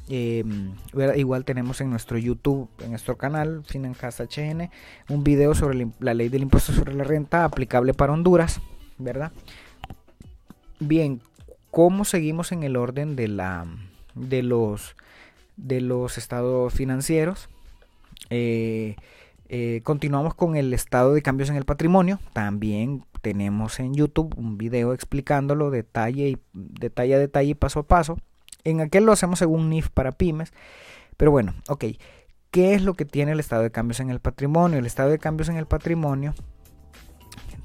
Em, 0.07 0.73
igual 1.15 1.43
tenemos 1.43 1.81
en 1.81 1.89
nuestro 1.89 2.17
YouTube, 2.17 2.69
en 2.81 2.91
nuestro 2.91 3.17
canal, 3.17 3.63
Financast 3.65 4.21
HN, 4.21 4.69
un 5.09 5.23
video 5.23 5.55
sobre 5.55 5.87
la 5.99 6.13
ley 6.13 6.29
del 6.29 6.43
impuesto 6.43 6.71
sobre 6.71 6.93
la 6.93 7.03
renta 7.03 7.43
aplicable 7.43 7.93
para 7.93 8.13
Honduras, 8.13 8.61
¿verdad? 8.97 9.31
Bien, 10.79 11.21
¿cómo 11.71 12.05
seguimos 12.05 12.51
en 12.51 12.63
el 12.63 12.77
orden 12.77 13.15
de 13.15 13.27
la 13.27 13.65
de 14.13 14.43
los 14.43 14.95
de 15.61 15.81
los 15.81 16.17
estados 16.17 16.73
financieros. 16.73 17.49
Eh, 18.29 18.95
eh, 19.49 19.81
continuamos 19.83 20.33
con 20.33 20.55
el 20.55 20.73
estado 20.73 21.13
de 21.13 21.21
cambios 21.21 21.49
en 21.49 21.55
el 21.55 21.65
patrimonio. 21.65 22.19
También 22.33 23.05
tenemos 23.21 23.79
en 23.79 23.93
YouTube 23.93 24.33
un 24.37 24.57
video 24.57 24.93
explicándolo 24.93 25.69
detalle, 25.69 26.29
y, 26.29 26.37
detalle 26.53 27.15
a 27.15 27.19
detalle 27.19 27.49
y 27.49 27.55
paso 27.55 27.81
a 27.81 27.83
paso. 27.83 28.17
En 28.63 28.81
aquel 28.81 29.05
lo 29.05 29.11
hacemos 29.11 29.39
según 29.39 29.69
NIF 29.69 29.89
para 29.89 30.11
pymes. 30.11 30.53
Pero 31.17 31.31
bueno, 31.31 31.53
ok. 31.67 31.85
¿Qué 32.49 32.73
es 32.73 32.83
lo 32.83 32.95
que 32.95 33.05
tiene 33.05 33.31
el 33.31 33.39
estado 33.39 33.63
de 33.63 33.71
cambios 33.71 33.99
en 34.01 34.09
el 34.09 34.19
patrimonio? 34.19 34.79
El 34.79 34.85
estado 34.85 35.09
de 35.09 35.19
cambios 35.19 35.47
en 35.47 35.55
el 35.57 35.67
patrimonio 35.67 36.33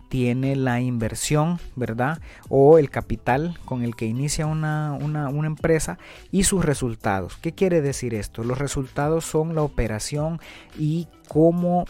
tiene 0.09 0.57
la 0.57 0.81
inversión, 0.81 1.59
¿verdad? 1.75 2.21
O 2.49 2.79
el 2.79 2.91
capital 2.91 3.59
con 3.65 3.83
el 3.83 3.97
que 3.97 4.07
inicia 4.07 4.47
una, 4.47 4.99
empresa 5.45 5.99
y 6.31 6.45
sus 6.45 6.65
resultados. 6.65 7.37
¿Qué 7.37 7.53
quiere 7.53 7.81
decir 7.81 8.15
esto? 8.15 8.45
Los 8.45 8.59
resultados 8.59 9.25
son 9.25 9.55
la 9.55 9.63
operación 9.63 10.41
y 10.79 11.09
cómo, 11.29 11.87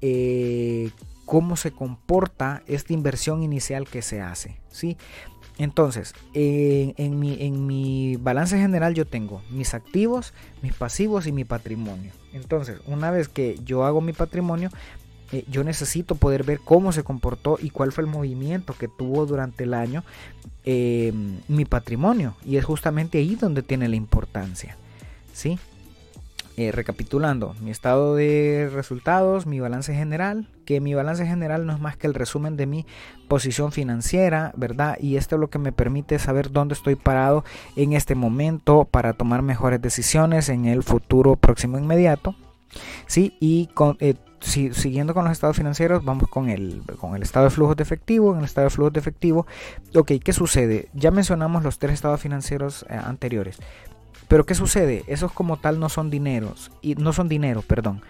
eh, 0.00 0.90
cómo 1.24 1.56
se 1.56 1.70
comporta 1.70 2.62
esta 2.66 2.92
inversión 2.92 3.42
inicial 3.42 3.86
que 3.86 4.02
se 4.02 4.20
hace, 4.20 4.60
¿sí? 4.70 4.96
Entonces, 5.58 6.14
en, 6.34 7.18
mi, 7.18 7.36
en 7.40 7.66
mi 7.66 8.16
balance 8.16 8.56
general 8.56 8.94
yo 8.94 9.06
tengo 9.06 9.42
mis 9.50 9.74
activos, 9.74 10.32
mis 10.62 10.72
pasivos 10.72 11.26
y 11.26 11.32
mi 11.32 11.44
patrimonio. 11.44 12.12
Entonces, 12.32 12.78
una 12.86 13.10
vez 13.10 13.28
que 13.28 13.58
yo 13.64 13.84
hago 13.84 14.00
mi 14.00 14.12
patrimonio, 14.12 14.70
eh, 15.32 15.44
yo 15.50 15.64
necesito 15.64 16.14
poder 16.14 16.44
ver 16.44 16.60
cómo 16.60 16.92
se 16.92 17.02
comportó 17.02 17.58
y 17.60 17.70
cuál 17.70 17.92
fue 17.92 18.04
el 18.04 18.10
movimiento 18.10 18.74
que 18.78 18.88
tuvo 18.88 19.26
durante 19.26 19.64
el 19.64 19.74
año 19.74 20.04
eh, 20.64 21.12
mi 21.48 21.64
patrimonio. 21.64 22.34
Y 22.44 22.56
es 22.56 22.64
justamente 22.64 23.18
ahí 23.18 23.34
donde 23.36 23.62
tiene 23.62 23.88
la 23.88 23.96
importancia. 23.96 24.76
¿sí? 25.32 25.58
Eh, 26.56 26.72
recapitulando, 26.72 27.54
mi 27.60 27.70
estado 27.70 28.16
de 28.16 28.68
resultados, 28.74 29.46
mi 29.46 29.60
balance 29.60 29.94
general, 29.94 30.48
que 30.64 30.80
mi 30.80 30.92
balance 30.92 31.24
general 31.24 31.66
no 31.66 31.72
es 31.72 31.78
más 31.78 31.96
que 31.96 32.08
el 32.08 32.14
resumen 32.14 32.56
de 32.56 32.66
mi 32.66 32.84
posición 33.28 33.70
financiera, 33.70 34.52
¿verdad? 34.56 34.98
Y 35.00 35.18
esto 35.18 35.36
es 35.36 35.40
lo 35.40 35.50
que 35.50 35.60
me 35.60 35.70
permite 35.70 36.18
saber 36.18 36.50
dónde 36.50 36.74
estoy 36.74 36.96
parado 36.96 37.44
en 37.76 37.92
este 37.92 38.16
momento 38.16 38.88
para 38.90 39.12
tomar 39.12 39.42
mejores 39.42 39.80
decisiones 39.80 40.48
en 40.48 40.64
el 40.64 40.82
futuro 40.82 41.36
próximo 41.36 41.78
inmediato. 41.78 42.34
Sí, 43.06 43.36
y 43.38 43.68
con, 43.68 43.96
siguiendo 44.40 45.14
con 45.14 45.24
los 45.24 45.32
estados 45.32 45.56
financieros, 45.56 46.04
vamos 46.04 46.28
con 46.28 46.48
el, 46.48 46.82
con 47.00 47.16
el 47.16 47.22
estado 47.22 47.44
de 47.44 47.50
flujos 47.50 47.76
de 47.76 47.82
efectivo. 47.82 48.32
En 48.32 48.38
el 48.38 48.44
estado 48.44 48.66
de 48.66 48.70
flujos 48.70 48.92
de 48.92 49.00
efectivo, 49.00 49.46
ok, 49.94 50.12
¿qué 50.22 50.32
sucede? 50.32 50.88
Ya 50.94 51.10
mencionamos 51.10 51.62
los 51.62 51.78
tres 51.78 51.94
estados 51.94 52.20
financieros 52.20 52.86
eh, 52.88 52.94
anteriores. 52.94 53.58
Pero 54.28 54.44
¿qué 54.44 54.54
sucede? 54.54 55.04
Esos 55.06 55.32
como 55.32 55.56
tal 55.56 55.80
no 55.80 55.88
son 55.88 56.10
dineros, 56.10 56.70
y 56.82 56.94
no 56.96 57.12
son 57.12 57.28
dinero, 57.28 57.62
perdón. 57.62 58.02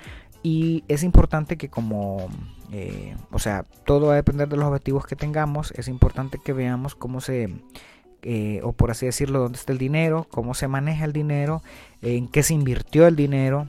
Y 0.43 0.85
es 0.89 1.03
importante 1.03 1.57
que 1.57 1.69
como, 1.69 2.29
eh, 2.73 3.17
o 3.31 3.39
sea, 3.39 3.65
todo 3.85 4.09
va 4.09 4.13
a 4.15 4.17
depender 4.17 4.49
de 4.49 4.57
los 4.57 4.67
objetivos 4.67 5.07
que 5.07 5.17
tengamos. 5.17 5.73
Es 5.73 5.89
importante 5.89 6.39
que 6.39 6.53
veamos 6.53 6.95
cómo 6.95 7.21
se, 7.21 7.51
eh, 8.23 8.61
o 8.63 8.73
por 8.73 8.91
así 8.91 9.07
decirlo, 9.07 9.41
dónde 9.41 9.59
está 9.59 9.73
el 9.73 9.79
dinero, 9.79 10.27
cómo 10.31 10.55
se 10.55 10.69
maneja 10.69 11.05
el 11.05 11.13
dinero, 11.13 11.63
en 12.03 12.29
qué 12.29 12.43
se 12.43 12.55
invirtió 12.55 13.07
el 13.07 13.17
dinero, 13.17 13.69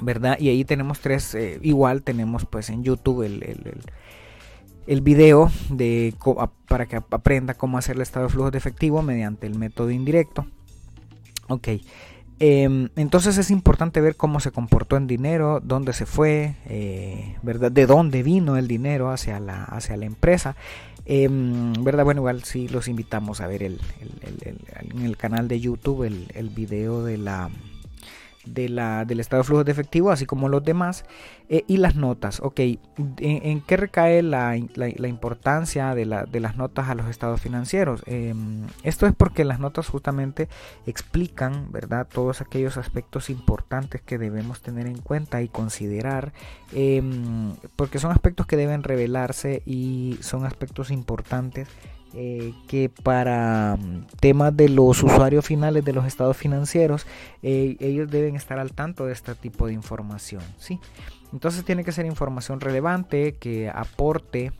¿verdad? 0.00 0.38
Y 0.38 0.48
ahí 0.48 0.64
tenemos 0.64 1.00
tres, 1.00 1.34
eh, 1.34 1.58
igual 1.62 2.02
tenemos 2.02 2.44
pues 2.46 2.70
en 2.70 2.82
YouTube 2.82 3.22
el, 3.22 3.42
el, 3.42 3.80
el, 4.86 5.00
video 5.00 5.50
de, 5.70 6.14
para 6.66 6.86
que 6.86 6.96
aprenda 6.96 7.54
cómo 7.54 7.78
hacer 7.78 7.96
el 7.96 8.02
estado 8.02 8.26
de 8.26 8.32
flujo 8.32 8.50
de 8.50 8.58
efectivo 8.58 9.02
mediante 9.02 9.46
el 9.46 9.58
método 9.58 9.90
indirecto. 9.90 10.46
Ok. 11.48 11.68
Em, 12.40 12.88
entonces 12.94 13.36
es 13.36 13.50
importante 13.50 14.00
ver 14.00 14.14
cómo 14.14 14.38
se 14.38 14.52
comportó 14.52 14.96
el 14.96 15.08
dinero, 15.08 15.60
dónde 15.60 15.92
se 15.92 16.06
fue, 16.06 16.54
eh, 16.66 17.36
¿verdad? 17.42 17.72
De 17.72 17.86
dónde 17.86 18.22
vino 18.22 18.56
el 18.56 18.68
dinero 18.68 19.10
hacia 19.10 19.40
la, 19.40 19.64
hacia 19.64 19.96
la 19.96 20.06
empresa. 20.06 20.54
Em, 21.04 21.72
¿Verdad? 21.82 22.04
Bueno, 22.04 22.20
igual 22.20 22.44
sí 22.44 22.68
los 22.68 22.86
invitamos 22.86 23.40
a 23.40 23.46
ver 23.46 23.62
el, 23.62 23.80
en 24.40 25.02
el 25.04 25.16
canal 25.16 25.48
de 25.48 25.58
YouTube 25.58 26.04
el 26.04 26.50
video 26.50 27.02
de 27.02 27.16
la 27.16 27.50
de 28.54 28.68
la, 28.68 29.04
del 29.04 29.20
estado 29.20 29.42
de 29.42 29.46
flujo 29.46 29.64
de 29.64 29.72
efectivo, 29.72 30.10
así 30.10 30.26
como 30.26 30.48
los 30.48 30.64
demás, 30.64 31.04
eh, 31.48 31.64
y 31.66 31.78
las 31.78 31.96
notas. 31.96 32.40
Ok, 32.40 32.60
¿en, 33.18 33.60
qué 33.62 33.76
recae 33.76 34.22
la, 34.22 34.56
importancia 34.56 35.94
de, 35.94 36.04
las 36.04 36.56
notas 36.56 36.88
a 36.88 36.94
los 36.94 37.06
estados 37.08 37.40
financieros? 37.40 38.02
Em, 38.06 38.66
esto 38.82 39.06
es 39.06 39.14
porque 39.14 39.44
las 39.44 39.58
notas 39.58 39.88
justamente 39.88 40.48
explican, 40.86 41.72
¿verdad?, 41.72 42.06
todos 42.12 42.40
aquellos 42.40 42.76
aspectos 42.76 43.30
importantes 43.30 44.02
que 44.02 44.18
debemos 44.18 44.60
tener 44.60 44.86
en 44.86 44.98
cuenta 44.98 45.42
y 45.42 45.48
considerar, 45.48 46.32
em, 46.72 47.54
porque 47.76 47.98
son 47.98 48.10
aspectos 48.10 48.46
que 48.46 48.56
deben 48.56 48.82
revelarse 48.82 49.62
y 49.64 50.18
son 50.20 50.44
aspectos 50.44 50.90
importantes 50.90 51.68
eh, 52.14 52.54
que 52.66 52.88
para 52.88 53.76
mm, 53.76 54.06
temas 54.18 54.56
de 54.56 54.68
los 54.68 55.02
usuarios 55.02 55.44
finales 55.44 55.84
de 55.84 55.92
los 55.92 56.06
estados 56.06 56.36
financieros, 56.36 57.06
eh, 57.42 57.76
ellos 57.80 58.10
deben 58.10 58.34
estar 58.34 58.58
al 58.58 58.72
tanto 58.72 59.06
de 59.06 59.12
este 59.12 59.34
tipo 59.34 59.66
de 59.66 59.74
información. 59.74 60.42
¿sí? 60.56 60.80
Entonces 61.32 61.64
tiene 61.64 61.84
que 61.84 61.92
ser 61.92 62.06
información 62.06 62.60
relevante 62.60 63.34
que 63.34 63.68
aporte 63.68 64.52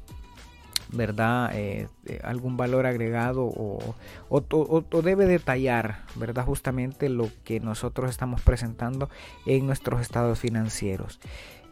verdad 0.90 1.50
eh, 1.54 1.87
algún 2.22 2.56
valor 2.56 2.87
agregado 2.87 3.44
o, 3.44 3.94
o, 4.30 5.02
debe 5.02 5.26
detallar 5.26 6.04
verdad 6.14 6.46
justamente 6.46 7.11
lo 7.11 7.28
que 7.44 7.61
nosotros 7.61 8.08
estamos 8.08 8.40
presentando 8.40 9.11
en 9.44 9.66
nuestros 9.66 10.00
estados 10.00 10.38
financieros 10.38 11.20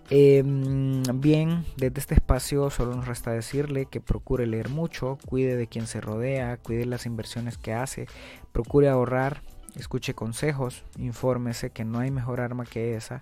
Em, 0.09 1.03
bien, 1.15 1.65
desde 1.77 1.99
este 1.99 2.15
espacio 2.15 2.71
solo 2.71 2.95
nos 2.95 3.09
resta 3.09 3.33
decirle 3.33 3.87
que 3.87 4.01
procure 4.01 4.47
leer 4.47 4.69
mucho, 4.69 5.19
cuide 5.27 5.57
de 5.57 5.67
quien 5.67 5.89
se 5.89 6.01
rodea, 6.01 6.59
cuide 6.59 6.87
las 6.87 7.07
inversiones 7.07 7.59
que 7.59 7.73
hace, 7.73 8.07
procure 8.53 8.89
ahorrar, 8.89 9.43
escuche 9.75 10.15
consejos, 10.15 10.85
infórmese 10.97 11.71
que 11.71 11.85
no 11.85 11.99
hay 11.99 12.13
mejor 12.13 12.41
arma 12.41 12.65
que 12.67 12.95
esa. 12.95 13.21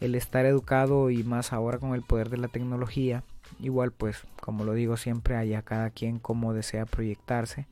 El 0.00 0.14
estar 0.14 0.44
educado 0.44 1.10
y 1.10 1.24
más 1.24 1.52
ahora 1.54 1.78
con 1.78 1.94
el 1.94 2.02
poder 2.02 2.28
de 2.28 2.36
la 2.36 2.48
tecnología, 2.48 3.24
igual 3.58 3.90
pues 3.90 4.26
como 4.40 4.64
lo 4.64 4.74
digo 4.74 4.98
siempre, 4.98 5.34
haya 5.34 5.62
cada 5.62 5.88
quien 5.88 6.18
como 6.18 6.52
desea 6.52 6.84
proyectarse. 6.84 7.66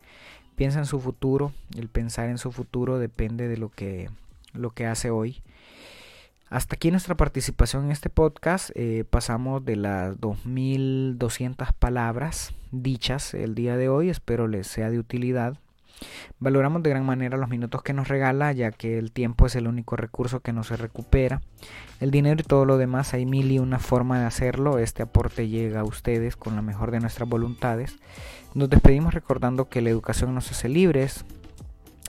Piensa 0.56 0.78
en 0.78 0.86
su 0.86 0.98
futuro, 0.98 1.52
el 1.76 1.88
pensar 1.88 2.30
en 2.30 2.38
su 2.38 2.52
futuro 2.52 2.98
depende 2.98 3.48
de 3.48 3.58
lo 3.58 3.68
que, 3.68 4.08
lo 4.54 4.70
que 4.70 4.86
hace 4.86 5.10
hoy. 5.10 5.42
Hasta 6.48 6.76
aquí 6.76 6.92
nuestra 6.92 7.16
participación 7.16 7.86
en 7.86 7.90
este 7.90 8.08
podcast. 8.08 8.70
Eh, 8.74 9.04
pasamos 9.08 9.64
de 9.64 9.74
las 9.74 10.16
2.200 10.18 11.72
palabras 11.76 12.54
dichas 12.70 13.34
el 13.34 13.56
día 13.56 13.76
de 13.76 13.88
hoy. 13.88 14.10
Espero 14.10 14.46
les 14.46 14.68
sea 14.68 14.88
de 14.90 15.00
utilidad. 15.00 15.58
Valoramos 16.38 16.84
de 16.84 16.90
gran 16.90 17.04
manera 17.04 17.36
los 17.36 17.48
minutos 17.48 17.82
que 17.82 17.94
nos 17.94 18.06
regala, 18.06 18.52
ya 18.52 18.70
que 18.70 18.96
el 18.96 19.10
tiempo 19.10 19.46
es 19.46 19.56
el 19.56 19.66
único 19.66 19.96
recurso 19.96 20.38
que 20.38 20.52
no 20.52 20.62
se 20.62 20.76
recupera. 20.76 21.42
El 21.98 22.12
dinero 22.12 22.40
y 22.40 22.44
todo 22.44 22.64
lo 22.64 22.78
demás 22.78 23.12
hay 23.12 23.26
mil 23.26 23.50
y 23.50 23.58
una 23.58 23.80
forma 23.80 24.20
de 24.20 24.26
hacerlo. 24.26 24.78
Este 24.78 25.02
aporte 25.02 25.48
llega 25.48 25.80
a 25.80 25.84
ustedes 25.84 26.36
con 26.36 26.54
la 26.54 26.62
mejor 26.62 26.92
de 26.92 27.00
nuestras 27.00 27.28
voluntades. 27.28 27.96
Nos 28.54 28.70
despedimos 28.70 29.14
recordando 29.14 29.68
que 29.68 29.82
la 29.82 29.90
educación 29.90 30.32
nos 30.32 30.48
hace 30.52 30.68
libres, 30.68 31.24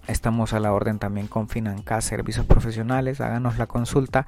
Estamos 0.08 0.53
a 0.53 0.60
la 0.60 0.72
orden 0.72 0.99
también 0.99 1.28
con 1.28 1.49
Financas 1.49 2.05
Servicios 2.05 2.45
Profesionales. 2.45 3.20
Háganos 3.20 3.58
la 3.58 3.68
consulta. 3.68 4.26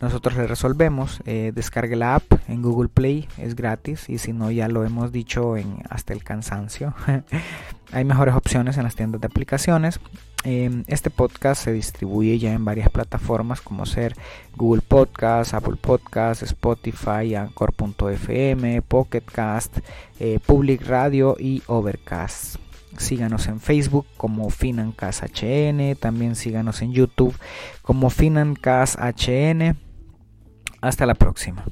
Nosotros 0.00 0.36
le 0.36 0.46
resolvemos. 0.46 1.22
Eh, 1.24 1.52
descargue 1.54 1.94
la 1.94 2.16
app 2.16 2.24
en 2.48 2.62
Google 2.62 2.88
Play. 2.88 3.28
Es 3.38 3.54
gratis. 3.54 4.08
Y 4.08 4.18
si 4.18 4.32
no, 4.32 4.50
ya 4.50 4.66
lo 4.66 4.84
hemos 4.84 5.12
dicho 5.12 5.56
en, 5.56 5.84
hasta 5.88 6.12
el 6.12 6.24
cansancio. 6.24 6.94
Hay 7.92 8.04
mejores 8.04 8.34
opciones 8.34 8.76
en 8.76 8.84
las 8.84 8.96
tiendas 8.96 9.20
de 9.20 9.28
aplicaciones. 9.28 10.00
Em, 10.42 10.84
este 10.86 11.10
podcast 11.10 11.64
se 11.64 11.72
distribuye 11.72 12.38
ya 12.38 12.52
en 12.52 12.64
varias 12.64 12.88
plataformas 12.88 13.60
como 13.60 13.84
ser 13.84 14.16
Google 14.56 14.80
Podcast, 14.80 15.54
Apple 15.54 15.76
Podcast, 15.80 16.42
Spotify, 16.42 17.34
Anchor.fm, 17.34 18.82
Pocketcast, 18.82 19.78
eh, 20.18 20.38
Public 20.44 20.86
Radio 20.86 21.36
y 21.38 21.62
Overcast. 21.66 22.56
Síganos 22.96 23.46
en 23.46 23.60
Facebook 23.60 24.06
como 24.16 24.50
FinancasHN, 24.50 25.96
también 25.98 26.36
síganos 26.36 26.82
en 26.82 26.92
YouTube 26.92 27.34
como 27.82 28.10
FinancasHN. 28.10 29.76
Hasta 30.80 31.06
la 31.06 31.14
próxima. 31.14 31.64